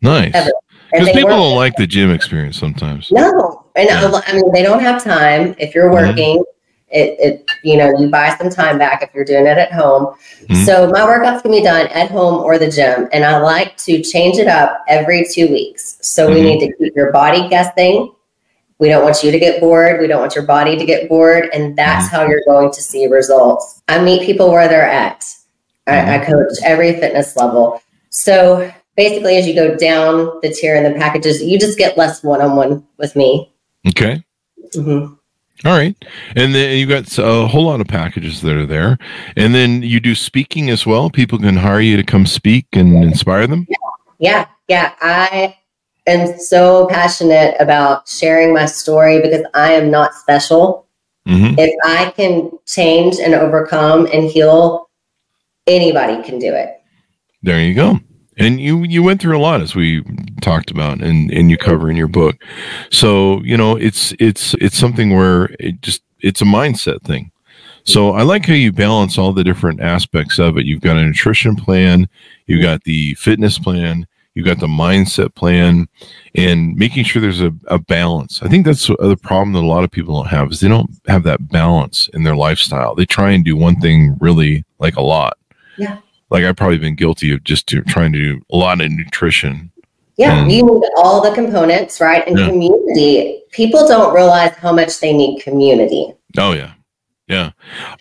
[0.02, 0.34] Nice.
[0.92, 3.10] Because people don't like the gym experience sometimes.
[3.12, 3.66] No.
[3.76, 4.22] And yeah.
[4.26, 5.56] I mean, they don't have time.
[5.58, 6.08] If you're mm-hmm.
[6.08, 6.52] working, mm-hmm
[6.92, 10.08] it, it you know you buy some time back if you're doing it at home
[10.44, 10.64] mm-hmm.
[10.66, 14.02] so my workouts can be done at home or the gym and i like to
[14.02, 16.36] change it up every two weeks so mm-hmm.
[16.36, 18.14] we need to keep your body guessing
[18.82, 21.50] we don't want you to get bored we don't want your body to get bored
[21.54, 22.16] and that's mm-hmm.
[22.18, 25.24] how you're going to see results i meet people where they're at
[25.88, 26.32] I, I mm-hmm.
[26.32, 31.42] coach every fitness level so basically as you go down the tier in the packages
[31.42, 33.54] you just get less one-on-one with me
[33.88, 34.22] okay
[34.76, 35.14] mm-hmm.
[35.64, 35.96] All right.
[36.36, 38.98] And then you got a whole lot of packages that are there.
[39.36, 41.12] And then you do speaking as well.
[41.12, 43.68] People can hire you to come speak and inspire them.
[44.18, 44.48] Yeah.
[44.68, 44.96] Yeah.
[45.02, 45.56] I
[46.08, 50.88] am so passionate about sharing my story because I am not special.
[51.28, 51.56] Mhm.
[51.58, 54.90] If I can change and overcome and heal,
[55.68, 56.82] anybody can do it.
[57.44, 58.00] There you go.
[58.38, 60.04] And you you went through a lot as we
[60.42, 62.38] talked about and and you cover in your book.
[62.90, 67.32] So, you know, it's it's it's something where it just it's a mindset thing.
[67.84, 70.66] So I like how you balance all the different aspects of it.
[70.66, 72.08] You've got a nutrition plan,
[72.46, 75.88] you've got the fitness plan, you've got the mindset plan,
[76.36, 78.42] and making sure there's a, a balance.
[78.42, 80.90] I think that's the problem that a lot of people don't have is they don't
[81.08, 82.96] have that balance in their lifestyle.
[82.96, 85.38] They try and do one thing really like a lot.
[85.78, 85.98] Yeah.
[86.30, 89.70] Like I've probably been guilty of just do, trying to do a lot of nutrition.
[90.18, 90.52] Yeah, Mm.
[90.54, 92.26] you need all the components, right?
[92.28, 92.48] And Yeah.
[92.48, 93.42] community.
[93.52, 96.14] People don't realize how much they need community.
[96.38, 96.72] Oh yeah.
[97.28, 97.52] Yeah.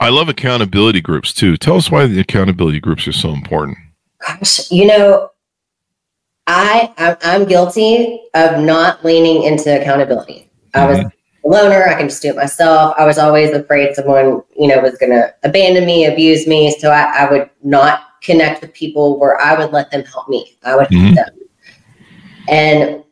[0.00, 1.56] I love accountability groups too.
[1.56, 3.78] Tell us why the accountability groups are so important.
[4.26, 5.30] Gosh, you know,
[6.50, 10.50] I I'm, I'm guilty of not leaning into accountability.
[10.74, 11.12] I was a
[11.44, 11.84] loner.
[11.84, 12.94] I can just do it myself.
[12.98, 16.76] I was always afraid someone, you know, was going to abandon me, abuse me.
[16.80, 20.56] So I, I would not connect with people where I would let them help me.
[20.64, 21.14] I would help Mhm.
[21.14, 21.28] them.
[22.48, 23.04] And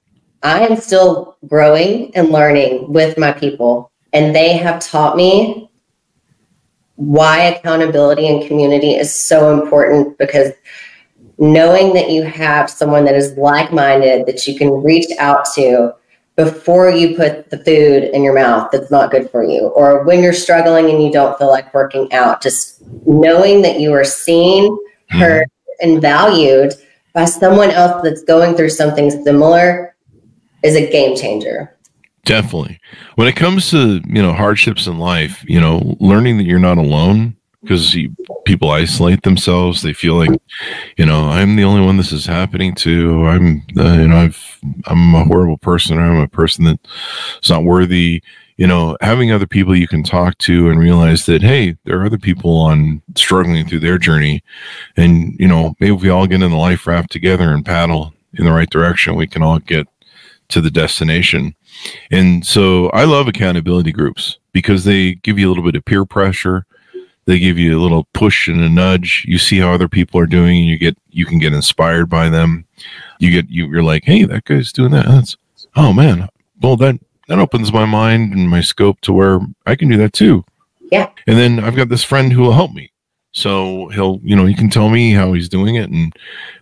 [0.42, 3.92] I am still growing and learning with my people.
[4.12, 5.70] And they have taught me
[6.96, 10.50] why accountability and community is so important because
[11.38, 15.94] knowing that you have someone that is like minded that you can reach out to
[16.36, 20.22] before you put the food in your mouth that's not good for you, or when
[20.22, 24.70] you're struggling and you don't feel like working out, just knowing that you are seen,
[24.70, 25.18] mm-hmm.
[25.18, 25.48] heard,
[25.80, 26.74] and valued
[27.12, 29.96] by someone else that's going through something similar
[30.62, 31.76] is a game changer.
[32.24, 32.80] Definitely.
[33.14, 36.78] When it comes to, you know, hardships in life, you know, learning that you're not
[36.78, 37.36] alone
[37.68, 37.94] because
[38.46, 39.82] people isolate themselves.
[39.82, 40.30] They feel like,
[40.96, 43.26] you know, I'm the only one this is happening to.
[43.26, 45.98] I'm, uh, you know, I've, I'm a horrible person.
[45.98, 48.22] Or I'm a person that's not worthy.
[48.56, 52.06] You know, having other people you can talk to and realize that, hey, there are
[52.06, 54.42] other people on struggling through their journey.
[54.96, 58.14] And, you know, maybe if we all get in the life raft together and paddle
[58.32, 59.86] in the right direction, we can all get
[60.48, 61.54] to the destination.
[62.10, 66.06] And so I love accountability groups because they give you a little bit of peer
[66.06, 66.64] pressure.
[67.28, 69.26] They give you a little push and a nudge.
[69.28, 72.30] You see how other people are doing, and you get you can get inspired by
[72.30, 72.64] them.
[73.18, 75.04] You get you, you're like, hey, that guy's doing that.
[75.04, 75.36] That's
[75.76, 76.30] oh man.
[76.62, 80.14] Well, that that opens my mind and my scope to where I can do that
[80.14, 80.42] too.
[80.90, 81.10] Yeah.
[81.26, 82.92] And then I've got this friend who will help me.
[83.32, 86.14] So he'll, you know, he can tell me how he's doing it and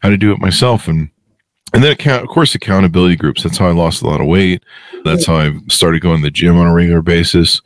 [0.03, 0.89] how to do it myself.
[0.89, 1.11] And
[1.75, 3.45] and then account, of course, accountability groups.
[3.45, 4.65] That's how I lost a lot of weight.
[5.07, 7.63] That's how I started going to the gym on a regular basis,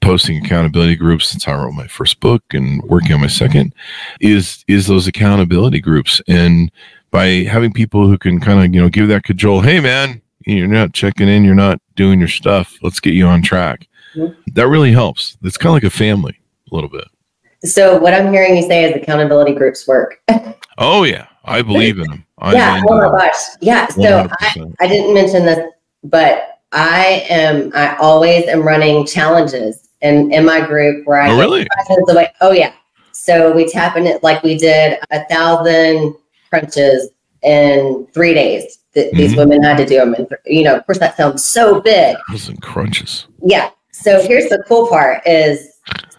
[0.00, 1.42] posting accountability groups.
[1.42, 3.74] How I wrote my first book and working on my second.
[4.20, 6.70] Is is those accountability groups and
[7.12, 9.60] by having people who can kind of you know give that cajole.
[9.60, 11.44] Hey man, you're not checking in.
[11.44, 12.76] You're not doing your stuff.
[12.82, 13.86] Let's get you on track.
[14.54, 15.36] That really helps.
[15.42, 16.38] It's kind of like a family
[16.70, 17.04] a little bit.
[17.64, 20.20] So what I'm hearing you say is accountability groups work.
[20.78, 22.24] Oh yeah, I believe in them.
[22.38, 22.82] I yeah.
[22.88, 23.34] Oh my uh, gosh.
[23.60, 23.86] Yeah.
[23.88, 25.70] So I, I didn't mention this,
[26.02, 31.38] but I am I always am running challenges in in my group where I Oh
[31.38, 31.66] really?
[32.08, 32.30] away.
[32.40, 32.72] Oh yeah.
[33.12, 36.14] So we tap in it like we did a thousand
[36.50, 37.10] crunches
[37.42, 38.78] in three days.
[38.94, 39.36] Th- These Mhm.
[39.38, 42.16] women had to do them, and you know, of course, that sounds so big.
[42.30, 43.26] Thousand crunches.
[43.42, 43.70] Yeah.
[43.92, 45.68] So here's the cool part is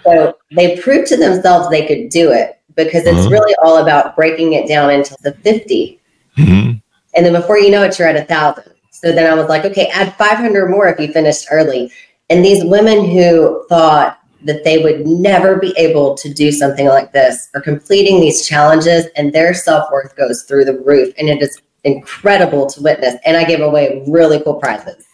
[0.05, 3.29] so they proved to themselves they could do it because it's Uh-huh.
[3.29, 5.99] really all about breaking it down into the 50.
[6.35, 6.71] hmm
[7.15, 8.72] And then before you know it, you're at a thousand.
[8.93, 11.91] So then I was like, okay, add 500 more if you finished early.
[12.29, 17.11] And these women who thought that they would never be able to do something like
[17.11, 21.13] this are completing these challenges and their self worth goes through the roof.
[21.17, 23.15] And it is incredible to witness.
[23.25, 25.05] And I gave away really cool prizes.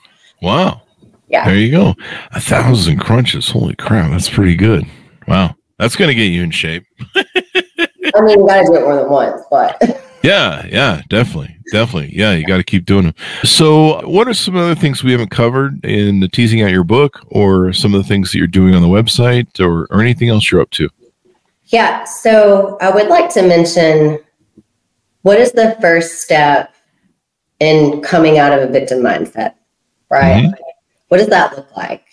[0.41, 0.81] Wow.
[1.29, 1.45] Yeah.
[1.45, 1.95] There you go.
[2.31, 3.49] A thousand crunches.
[3.49, 4.11] Holy crap.
[4.11, 4.85] That's pretty good.
[5.27, 5.55] Wow.
[5.77, 6.85] That's going to get you in shape.
[7.15, 10.05] I mean, you got to do it more than once, but.
[10.23, 10.65] Yeah.
[10.67, 11.01] Yeah.
[11.09, 11.55] Definitely.
[11.71, 12.15] Definitely.
[12.15, 12.33] Yeah.
[12.33, 13.15] You got to keep doing them.
[13.43, 17.21] So, what are some other things we haven't covered in the teasing out your book
[17.27, 20.51] or some of the things that you're doing on the website or, or anything else
[20.51, 20.89] you're up to?
[21.65, 24.19] Yeah, so I would like to mention
[25.21, 26.73] what is the first step
[27.59, 29.53] in coming out of a victim mindset,
[30.09, 30.45] right?
[30.45, 30.53] Mm-hmm.
[31.09, 32.05] What does that look like?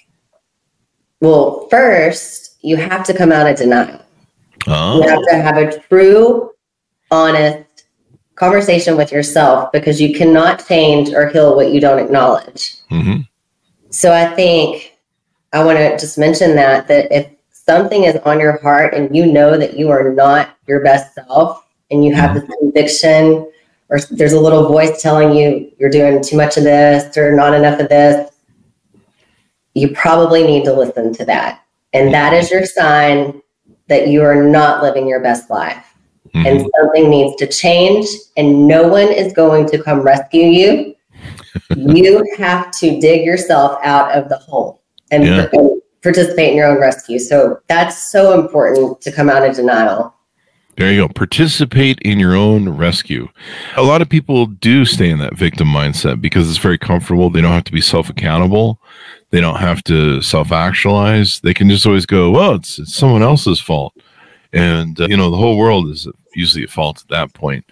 [1.21, 4.03] Well, first, you have to come out of denial.
[4.67, 5.03] Oh.
[5.03, 6.53] You have to have a true,
[7.11, 7.66] honest
[8.37, 12.77] conversation with yourself because you cannot change or heal what you don't acknowledge.
[12.89, 13.19] hmm
[13.91, 14.97] So I think
[15.53, 19.27] I want to just mention that that if something is on your heart and you
[19.27, 23.51] know that you are not your best self and you have this conviction
[23.89, 27.55] or there's a little voice telling you you're doing too much of this or not
[27.55, 28.31] enough of this,
[29.75, 31.63] you probably need to listen to that.
[31.93, 33.43] And that is your sign
[33.89, 35.96] that you are not living your best life.
[36.35, 36.47] Mm-hmm.
[36.47, 40.97] And something needs to change, and no one is going to come rescue you.
[41.77, 45.49] you have to dig yourself out of the hole and, yeah.
[46.03, 47.19] participate in your own rescue.
[47.19, 50.15] So that's so important to come out of denial.
[50.77, 51.09] There you go.
[51.09, 53.29] Participate in your own rescue.
[53.77, 57.31] A lot of people do stay in that victim mindset because it's very comfortable.
[57.31, 58.79] They don't have to be self accountable.
[59.31, 61.41] They don't have to self actualize.
[61.41, 63.95] They can just always go, well, it's, it's someone else's fault.
[64.53, 67.65] And, uh, you know, the whole world is usually at fault at that point.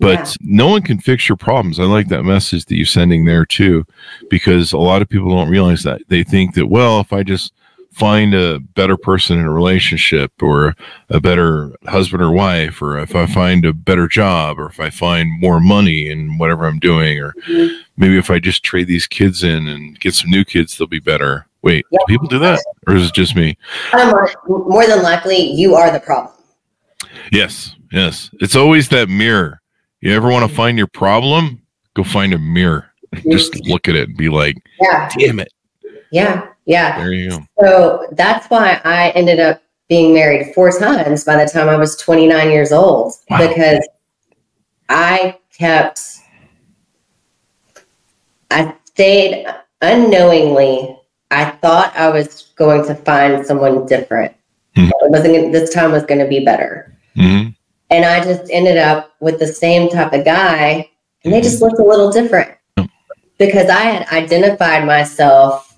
[0.00, 0.32] But yeah.
[0.40, 1.80] no one can fix your problems.
[1.80, 3.84] I like that message that you're sending there too,
[4.30, 6.02] because a lot of people don't realize that.
[6.08, 7.52] They think that, well, if I just
[7.98, 10.76] find a better person in a relationship or
[11.08, 14.88] a better husband or wife or if i find a better job or if i
[14.88, 17.74] find more money in whatever i'm doing or mm-hmm.
[17.96, 21.00] maybe if i just trade these kids in and get some new kids they'll be
[21.00, 22.60] better wait do people do that?
[22.86, 23.56] Or is it just me?
[23.92, 26.34] More, more than likely you are the problem.
[27.32, 28.30] Yes yes.
[28.40, 29.60] It's always that mirror.
[30.00, 31.62] You ever want to find your problem?
[31.94, 32.92] Go find a mirror.
[33.30, 33.72] Just mm-hmm.
[33.72, 35.08] look at it and be like yeah.
[35.16, 35.52] Damn it.
[36.12, 36.98] Yeah yeah.
[36.98, 37.38] There you go.
[37.60, 41.96] So that's why I ended up being married four times by the time I was
[41.96, 43.48] 29 years old wow.
[43.48, 43.88] because
[44.90, 45.98] I kept,
[48.50, 49.46] I stayed
[49.80, 50.97] unknowingly.
[51.30, 54.34] I thought I was going to find someone different.
[54.76, 54.90] Mm-hmm.
[54.90, 56.96] It wasn't, this time was going to be better.
[57.16, 57.50] Mm-hmm.
[57.90, 60.90] And I just ended up with the same type of guy,
[61.24, 62.54] and they just looked a little different
[63.38, 65.68] because I had identified myself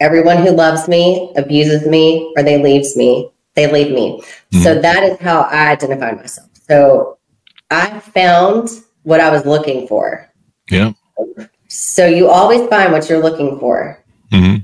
[0.00, 4.62] everyone who loves me abuses me or they leaves me they leave me mm-hmm.
[4.62, 7.18] so that is how i identify myself so
[7.70, 8.68] i found
[9.02, 10.28] what i was looking for
[10.70, 10.92] yeah
[11.68, 13.99] so you always find what you're looking for
[14.32, 14.56] mm-hmm.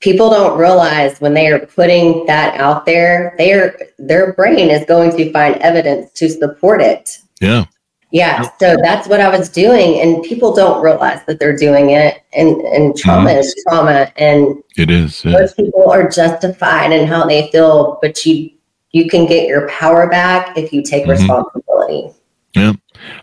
[0.00, 4.84] people don't realize when they are putting that out there they are their brain is
[4.86, 7.64] going to find evidence to support it yeah
[8.10, 12.22] yeah, so that's what I was doing, and people don't realize that they're doing it.
[12.32, 13.38] And and trauma mm-hmm.
[13.38, 15.24] is trauma, and it is.
[15.24, 15.32] Yeah.
[15.32, 18.50] Most people are justified in how they feel, but you
[18.92, 21.10] you can get your power back if you take mm-hmm.
[21.10, 22.10] responsibility.
[22.54, 22.72] Yeah,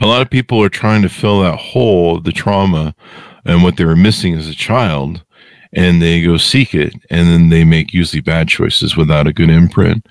[0.01, 2.93] a lot of people are trying to fill that hole, the trauma,
[3.43, 5.24] and what they were missing as a child,
[5.75, 9.49] and they go seek it, and then they make usually bad choices without a good
[9.49, 10.07] imprint.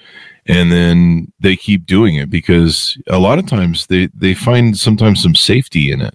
[0.46, 5.22] And then they keep doing it because a lot of times they they find sometimes
[5.22, 6.14] some safety in it.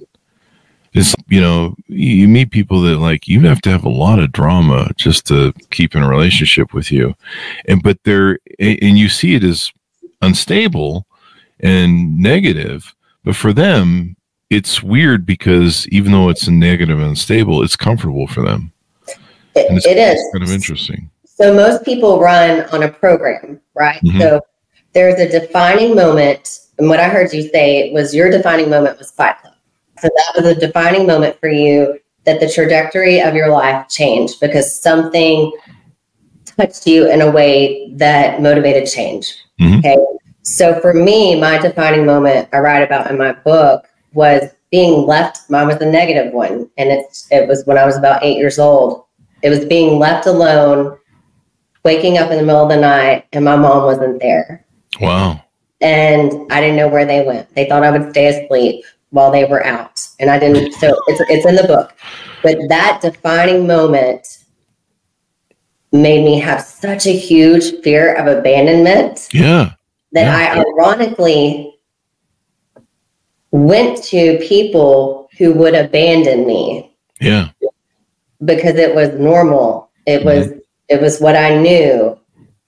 [0.94, 4.32] It's you know you meet people that like you have to have a lot of
[4.32, 7.16] drama just to keep in a relationship with you.
[7.68, 9.72] And but they're and you see it as
[10.22, 11.08] unstable
[11.60, 14.16] and negative but for them
[14.50, 18.72] it's weird because even though it's negative and unstable it's comfortable for them
[19.56, 21.10] it, it is kind of interesting
[21.40, 24.02] so most people run on a program, right?
[24.04, 24.20] Mm-hmm.
[24.20, 24.42] So
[24.94, 26.60] there's a defining moment.
[26.78, 29.54] And what I heard you say was your defining moment was Fight Club.
[30.00, 34.42] So that was a defining moment for you that the trajectory of your life changed
[34.42, 35.54] because something
[36.44, 39.34] touched you in a way that motivated change.
[39.62, 39.80] Mm-hmm.
[39.80, 39.98] Okay.
[40.42, 45.50] So for me, my defining moment I write about in my book was being left.
[45.50, 46.70] Mine was the negative one.
[46.78, 49.06] And it's it was when I was about eight years old.
[49.41, 50.97] It was being left alone
[51.84, 54.65] waking up in the middle of the night and my mom wasn't there.
[54.99, 55.43] Wow.
[55.82, 57.54] And I didn't know where they went.
[57.56, 59.99] They thought I would stay asleep while they were out.
[60.19, 61.93] And I didn't so it's it's in the book.
[62.43, 64.28] But that defining moment
[65.91, 69.30] made me have such a huge fear of abandonment.
[69.34, 69.73] Yeah.
[70.12, 70.62] That yeah.
[70.62, 71.80] I ironically
[73.52, 76.95] went to people who would abandon me.
[77.19, 77.49] Yeah.
[78.43, 79.91] Because it was normal.
[80.06, 80.60] It was mm-hmm.
[80.89, 82.19] It was what I knew.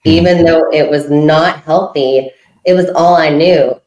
[0.04, 0.46] Even mm-hmm.
[0.46, 2.30] though it was not healthy,
[2.64, 3.78] it was all I knew.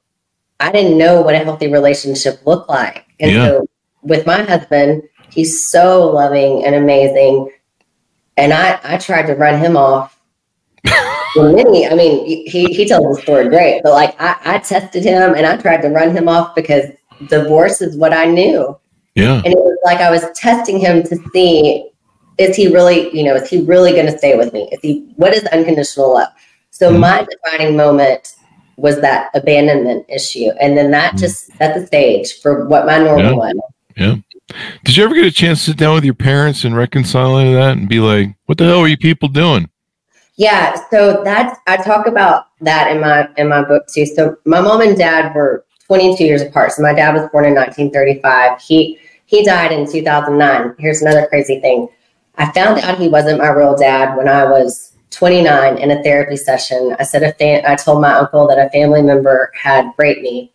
[0.60, 3.05] I didn't know what a healthy relationship looked like.
[3.20, 3.45] And yeah.
[3.45, 3.68] so
[4.03, 7.49] with my husband, he's so loving and amazing.
[8.38, 10.20] And I, I tried to run him off.
[11.36, 15.34] many, I mean, he, he tells the story great, but like I, I tested him
[15.34, 16.86] and I tried to run him off because
[17.28, 18.78] divorce is what I knew.
[19.16, 19.38] Yeah.
[19.38, 21.89] And it was like I was testing him to see
[22.38, 24.68] is he really, you know, is he really going to stay with me?
[24.72, 26.30] Is he, what is unconditional love?
[26.70, 26.99] So mm-hmm.
[26.99, 28.36] my defining moment
[28.78, 30.49] was that abandonment issue.
[30.59, 31.20] And then that mm-hmm.
[31.20, 33.34] just set the stage for what my normal yeah.
[33.34, 33.55] was.
[33.95, 34.16] Yeah.
[34.84, 37.53] Did you ever get a chance to sit down with your parents and reconcile any
[37.53, 39.70] of that and be like, what the hell are you people doing?
[40.36, 40.78] Yeah.
[40.91, 44.05] So that's, I talk about that in my, in my book too.
[44.05, 46.74] So my mom and dad were 22 years apart.
[46.74, 48.61] So my dad was born in 1935.
[48.61, 50.76] He he died in 2009.
[50.80, 51.88] Here's another crazy thing.
[52.38, 56.36] I found out he wasn't my real dad when I was 29 in a therapy
[56.36, 56.95] session.
[56.99, 60.53] I said a fa- I told my uncle that a family member had raped me,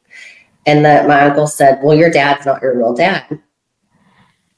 [0.67, 3.25] and that my uncle said, "Well, your dad's not your real dad."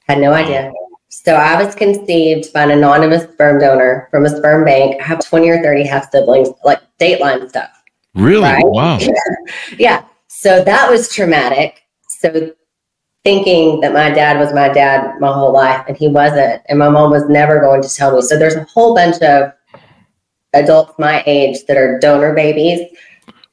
[0.08, 0.72] Had no idea.
[1.08, 5.00] So I was conceived by an anonymous sperm donor from a sperm bank.
[5.00, 7.70] I have 20 or 30 half siblings, like Dateline stuff.
[8.14, 8.42] Really?
[8.42, 8.64] Right?
[8.64, 8.98] Wow.
[9.78, 10.04] yeah.
[10.28, 11.82] So that was traumatic.
[12.08, 12.52] So
[13.24, 16.88] thinking that my dad was my dad my whole life and he wasn't, and my
[16.88, 18.22] mom was never going to tell me.
[18.22, 19.52] So there's a whole bunch of
[20.54, 22.80] adults my age that are donor babies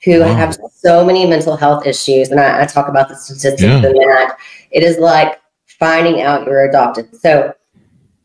[0.04, 0.34] who Wow.
[0.34, 2.30] have so many mental health issues.
[2.30, 3.86] And I, I talk about the statistics Yeah.
[3.86, 4.38] in that.
[4.72, 7.16] It is like finding out you're adopted.
[7.20, 7.54] So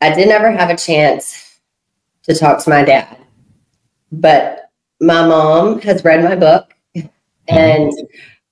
[0.01, 1.59] I did never have a chance
[2.23, 3.17] to talk to my dad,
[4.11, 7.07] but my mom has read my book mm-hmm.
[7.47, 7.93] and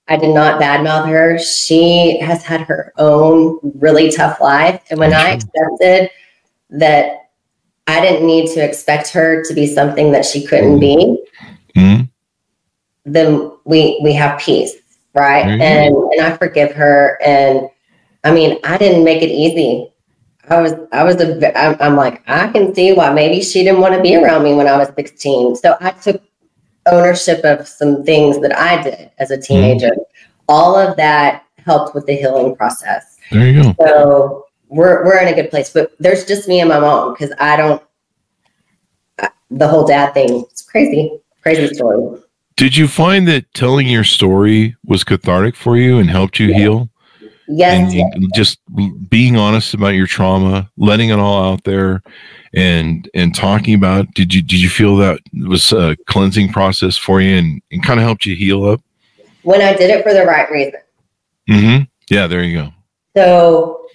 [0.08, 1.38] I did not badmouth her.
[1.38, 4.82] She has had her own really tough life.
[4.90, 6.10] And when I accepted
[6.70, 7.30] that
[7.86, 11.22] I didn't need to expect her to be something that she couldn't be,
[11.76, 12.08] Mhm.
[13.04, 14.74] then we we have peace,
[15.14, 15.44] right?
[15.44, 15.60] Mhm.
[15.60, 17.18] And and I forgive her.
[17.24, 17.68] And
[18.24, 19.90] I mean, I didn't make it easy.
[20.50, 23.80] I was I was a I'm, I'm like I can see why maybe she didn't
[23.80, 25.56] want to be around me when I was 16.
[25.56, 26.20] So I took
[26.90, 29.42] ownership of some things that I did as a mm-hmm.
[29.42, 29.94] teenager.
[30.48, 33.18] All of that helped with the healing process.
[33.30, 33.74] There you go.
[33.80, 35.70] So we're we're in a good place.
[35.70, 37.82] But there's just me and my mom because I don't.
[39.18, 40.44] I- The whole dad thing.
[40.50, 42.20] It's crazy, crazy story.
[42.56, 46.58] Did you find that telling your story was cathartic for you and helped you Yeah.
[46.58, 46.90] heal?
[47.46, 48.58] Yes, and just
[49.08, 52.02] being honest about your trauma, letting it all out there,
[52.54, 54.12] and and talking about.
[54.14, 58.00] Did you did you feel that was a cleansing process for you and, and kind
[58.00, 58.80] of helped you heal up?
[59.44, 60.80] when I did it for the right reason.
[61.48, 61.84] Mm-hmm.
[62.10, 62.72] Yeah, there you go.
[63.16, 63.86] So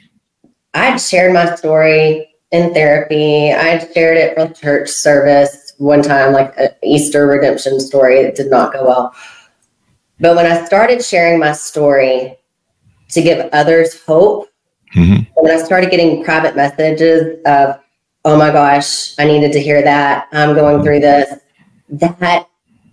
[0.74, 3.52] I'd shared my story in therapy.
[3.52, 8.20] I'd shared it from church service one time, like an Easter redemption story.
[8.20, 9.16] It did not go well.
[10.20, 12.38] But when I started sharing my story
[13.10, 14.48] to give others hope,
[14.92, 17.80] hmm when I started getting private messages of,
[18.26, 20.28] oh my gosh, I needed to hear that.
[20.34, 21.34] I'm going through this.
[21.90, 22.50] That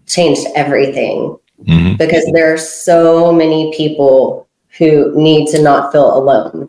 [0.06, 1.36] changed everything
[1.66, 4.46] hmm because there are so many people
[4.78, 6.68] who need to not feel alone.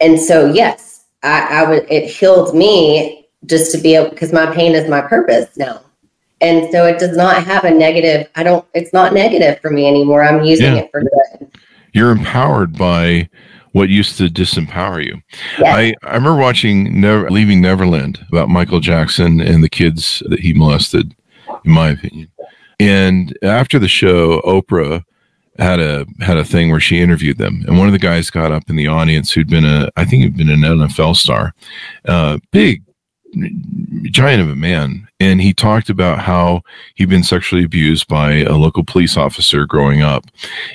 [0.00, 4.46] And so, yes, I, I would, it healed me just to be able, because my
[4.52, 5.80] pain is my purpose now.
[6.40, 9.86] And so it does not have a negative, I don't, it's not negative for me
[9.86, 10.22] anymore.
[10.24, 10.82] I'm using Yeah.
[10.82, 11.50] it for good.
[11.94, 13.28] You're empowered by
[13.72, 15.20] what used to disempower you.
[15.58, 15.66] Yes.
[15.66, 20.52] I, I remember watching Never, Leaving Neverland about Michael Jackson and the kids that he
[20.52, 21.14] molested,
[21.64, 22.30] in my opinion.
[22.78, 25.02] And after the show, Oprah
[25.58, 28.52] had a had a thing where she interviewed them, and one of the guys got
[28.52, 31.54] up in the audience who'd been a I think he'd been an NFL star,
[32.06, 32.82] uh, big
[34.04, 36.60] giant of a man, and he talked about how
[36.96, 40.26] he'd been sexually abused by a local police officer growing up,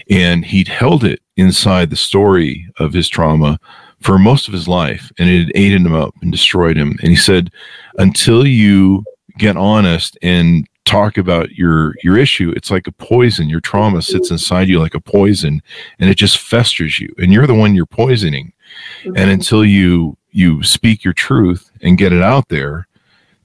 [0.10, 3.60] and he'd held it inside the story of his trauma
[4.02, 6.98] for most of his life and it had ate him up and destroyed him.
[7.02, 7.52] And he said
[7.98, 9.04] until you
[9.38, 13.50] get honest and talk about your your issue it's like a poison.
[13.50, 15.62] Your trauma sits inside you like a poison
[16.00, 17.14] and it just festers you.
[17.20, 18.54] And you're the one you're poisoning.
[19.04, 19.30] And mm-hmm.
[19.30, 22.88] until you you speak your truth and get it out there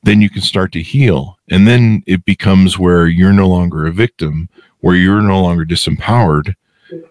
[0.05, 3.93] then you can start to heal and then it becomes where you're no longer a
[3.93, 4.49] victim
[4.81, 6.55] where you're no longer disempowered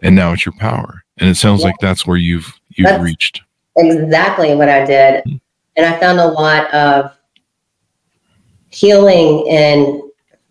[0.01, 1.67] and now it's your power and it sounds Yeah.
[1.67, 3.41] like that's where you've you've That's- reached
[3.75, 5.23] exactly what I did.
[5.23, 5.35] Hmm.
[5.75, 7.11] And I found a lot of
[8.69, 10.09] healing in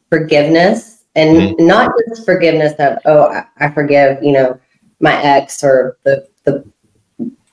[0.09, 1.67] forgiveness and hmm.
[1.67, 4.59] not just forgiveness of, oh, I, I forgive, you know,
[5.01, 6.65] my ex or the, the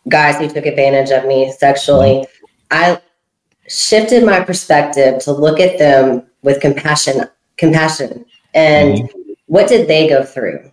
[0.08, 2.20] guys who took advantage of me sexually.
[2.20, 2.24] Hmm.
[2.72, 3.02] I
[3.70, 7.22] shifted my perspective to look at them with compassion,
[7.58, 8.26] compassion.
[8.54, 9.10] And
[9.46, 10.72] what did they go through?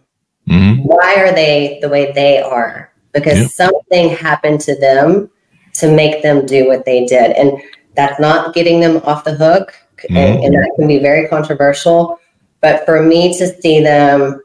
[0.49, 0.84] Mhm.
[0.84, 2.90] why are they the way they are?
[3.12, 3.47] Because Yeah.
[3.66, 5.28] something happened to them
[5.74, 7.32] to make them do what they did.
[7.32, 7.61] And
[7.97, 9.74] that's not getting them off the hook.
[10.09, 10.16] Mhm.
[10.16, 12.20] And, and that can be very controversial.
[12.61, 14.40] But for me to see them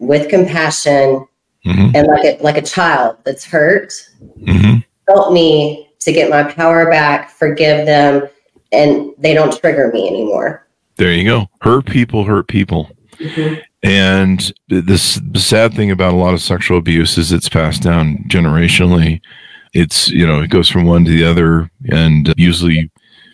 [0.00, 1.24] with compassion
[1.64, 1.94] Mhm.
[1.94, 3.92] and like a, like a child that's hurt,
[4.44, 4.82] Mhm.
[5.08, 8.28] help me to get my power back, forgive them,
[8.72, 10.66] and they don't trigger me anymore.
[10.96, 11.48] there you go.
[11.62, 12.90] Hurt people hurt people.
[13.18, 13.60] Mm-hmm.
[13.82, 18.24] And this the sad thing about a lot of sexual abuse is it's passed down
[18.28, 19.20] generationally.
[19.72, 22.90] It's you know it goes from one to the other and usually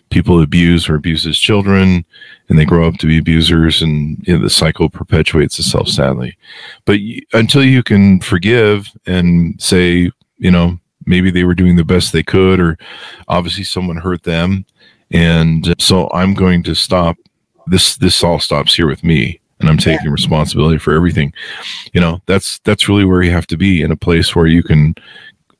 [0.09, 2.03] people abuse or abuses children
[2.49, 6.37] and they grow up to be abusers and you know, the cycle perpetuates itself sadly.
[6.83, 6.99] But
[7.31, 12.23] until you can forgive and say you know maybe they were doing the best they
[12.23, 12.77] could or
[13.27, 14.65] obviously someone hurt them.
[15.11, 17.17] And so i'm going to stop.
[17.67, 20.11] This this all stops here with me and i'm taking yeah.
[20.11, 21.33] responsibility for everything.
[21.93, 24.63] You know that's that's really where you have to be in a place where you
[24.63, 24.95] can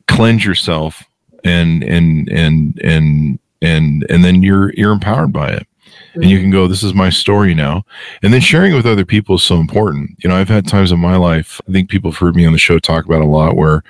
[0.08, 1.04] cleanse yourself
[1.44, 5.68] and and and and and and then you're you're empowered by it
[6.16, 7.86] and you can go this is my story now.
[8.22, 10.16] And then sharing it with other people is so important.
[10.24, 12.54] You know i've had times in my life i think people have heard me on
[12.54, 13.84] the show talk about a lot where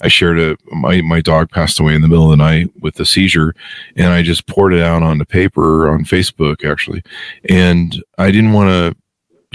[0.00, 2.98] i shared a my, my dog passed away in the middle of the night with
[3.00, 3.54] a seizure
[3.96, 7.02] and i just poured it out onto paper on facebook actually.
[7.48, 8.96] And i didn't want to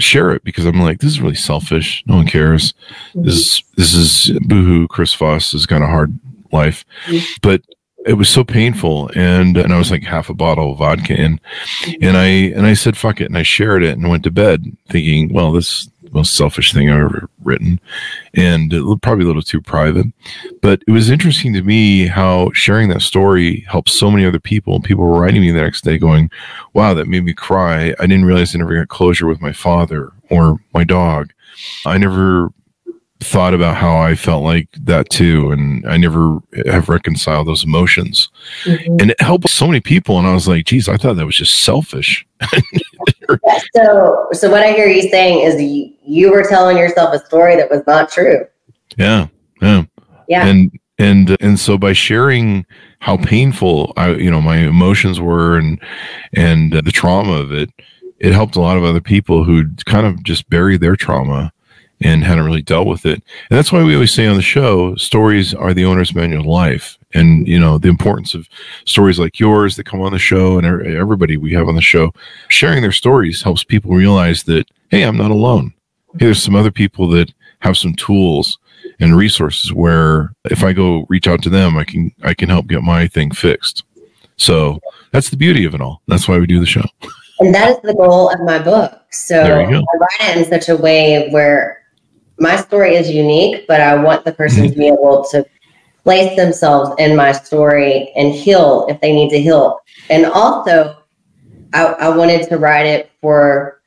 [0.02, 2.02] share it because i'm like this is really selfish.
[2.06, 2.72] No one cares.
[3.10, 3.24] Mm-hmm.
[3.24, 6.18] this this is boohoo chris Voss has got a hard
[6.52, 6.84] life.
[7.06, 7.24] Mm-hmm.
[7.42, 7.62] but
[8.04, 11.40] it was so painful and and I was like half a bottle of vodka in
[12.02, 14.76] and I and I said fuck it and I shared it and went to bed
[14.88, 17.80] thinking well this is the most selfish thing I've ever written
[18.34, 18.70] and
[19.02, 20.06] probably a little too private.
[20.60, 24.74] But it was interesting to me how sharing that story helped so many other people
[24.74, 26.30] and people were writing me the next day going
[26.74, 27.94] wow that made me cry.
[27.98, 31.32] I didn't realize I never got closure with my father or my dog.
[31.86, 32.50] I never
[33.20, 38.28] thought about how I felt like that too, and I never have reconciled those emotions.
[38.64, 38.96] Mm-hmm.
[39.00, 41.36] And it helped so many people, and I was like, "Geez, I thought that was
[41.36, 42.26] just selfish."
[43.74, 47.56] so, so what I hear you saying is you, you were telling yourself a story
[47.56, 48.46] that was not true.
[48.96, 49.28] Yeah,
[49.62, 49.84] yeah,
[50.28, 52.66] yeah, and and and so by sharing
[53.00, 55.80] how painful I, you know, my emotions were, and
[56.34, 57.70] and the trauma of it,
[58.18, 61.52] it helped a lot of other people who kind of just buried their trauma
[62.04, 63.14] and hadn't really dealt with it.
[63.50, 66.46] And that's why we always say on the show, stories are the owner's manual of
[66.46, 66.98] life.
[67.14, 68.46] And, you know, the importance of
[68.84, 71.80] stories like yours that come on the show and er, everybody we have on the
[71.80, 72.12] show,
[72.48, 75.72] sharing their stories helps people realize that, hey, I'm not alone.
[76.12, 78.58] Hey, there's some other people that have some tools
[79.00, 82.66] and resources where if I go reach out to them, I can, I can help
[82.66, 83.82] get my thing fixed.
[84.36, 84.78] So
[85.10, 86.02] that's the beauty of it all.
[86.06, 86.84] That's why we do the show.
[87.40, 89.00] And that is the goal of my book.
[89.10, 89.84] So I write
[90.20, 91.83] it in such a way where
[92.44, 95.46] my story is unique, but I want the person to be able to
[96.02, 99.80] place themselves in my story and heal if they need to heal.
[100.10, 100.98] And also,
[101.72, 103.80] I, I wanted to write it for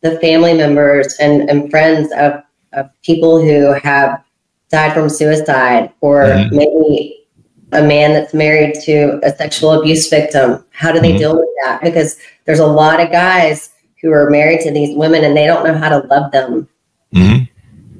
[0.00, 2.42] the family members and, and friends of,
[2.72, 4.24] of people who have
[4.70, 6.56] died from suicide or mm-hmm.
[6.56, 7.26] maybe
[7.72, 10.64] a man that's married to a sexual abuse victim.
[10.70, 11.18] How do they mm-hmm.
[11.18, 11.82] deal with that?
[11.82, 13.68] Because there's a lot of guys
[14.00, 16.66] who are married to these women and they don't know how to love them.
[17.14, 17.44] Mm-hmm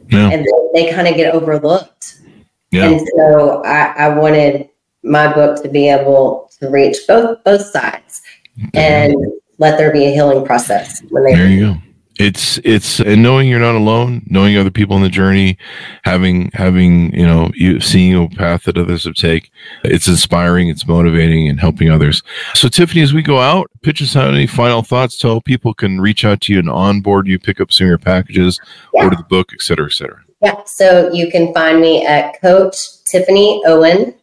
[0.09, 0.31] yeah.
[0.31, 2.21] and they, they kind of get overlooked.
[2.71, 2.91] Yeah.
[2.91, 4.69] And so I, I, wanted
[5.03, 8.21] my book to be able to reach both both sides
[8.75, 9.15] and
[9.57, 11.35] let there be a healing process when they.
[11.35, 11.88] There you go
[12.19, 15.57] it's it's and knowing you're not alone knowing other people in the journey
[16.03, 19.53] having having you know you seeing a path that others have take
[19.85, 22.23] it's inspiring it's motivating and helping others
[22.55, 26.01] so tiffany as we go out pitch us out any final thoughts tell people can
[26.01, 28.61] reach out to you and onboard you pick up some of your packages
[28.93, 29.05] yeah.
[29.05, 32.75] order the book et cetera et cetera yeah so you can find me at coach
[33.05, 34.17] tiffanyowen.com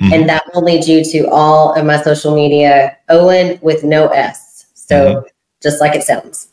[0.00, 0.12] mm-hmm.
[0.12, 4.66] and that will lead you to all of my social media owen with no s
[4.74, 5.26] so mm-hmm.
[5.62, 6.50] just like it sounds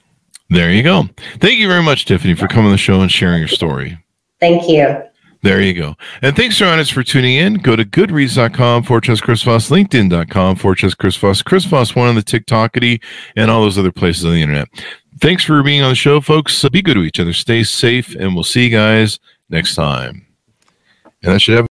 [0.50, 1.04] there you go.
[1.40, 3.98] Thank you very much, Tiffany, for coming on the show and sharing your story.
[4.40, 5.04] Thank you.
[5.42, 5.96] There you go.
[6.24, 7.56] And thanks, to audience, for tuning in.
[7.56, 12.24] Go to goodreads.com, Fortress Chris Voss, LinkedIn.com, Fortress Chris Voss, Chris Voss, one on the
[12.24, 13.00] TikTokity,
[13.36, 14.68] and all those other places on the internet.
[15.20, 16.68] Thanks for being on the show, folks.
[16.70, 17.32] Be good to each other.
[17.32, 19.20] Stay safe, and we'll see you guys
[19.50, 20.26] next time.
[21.22, 21.68] And that should have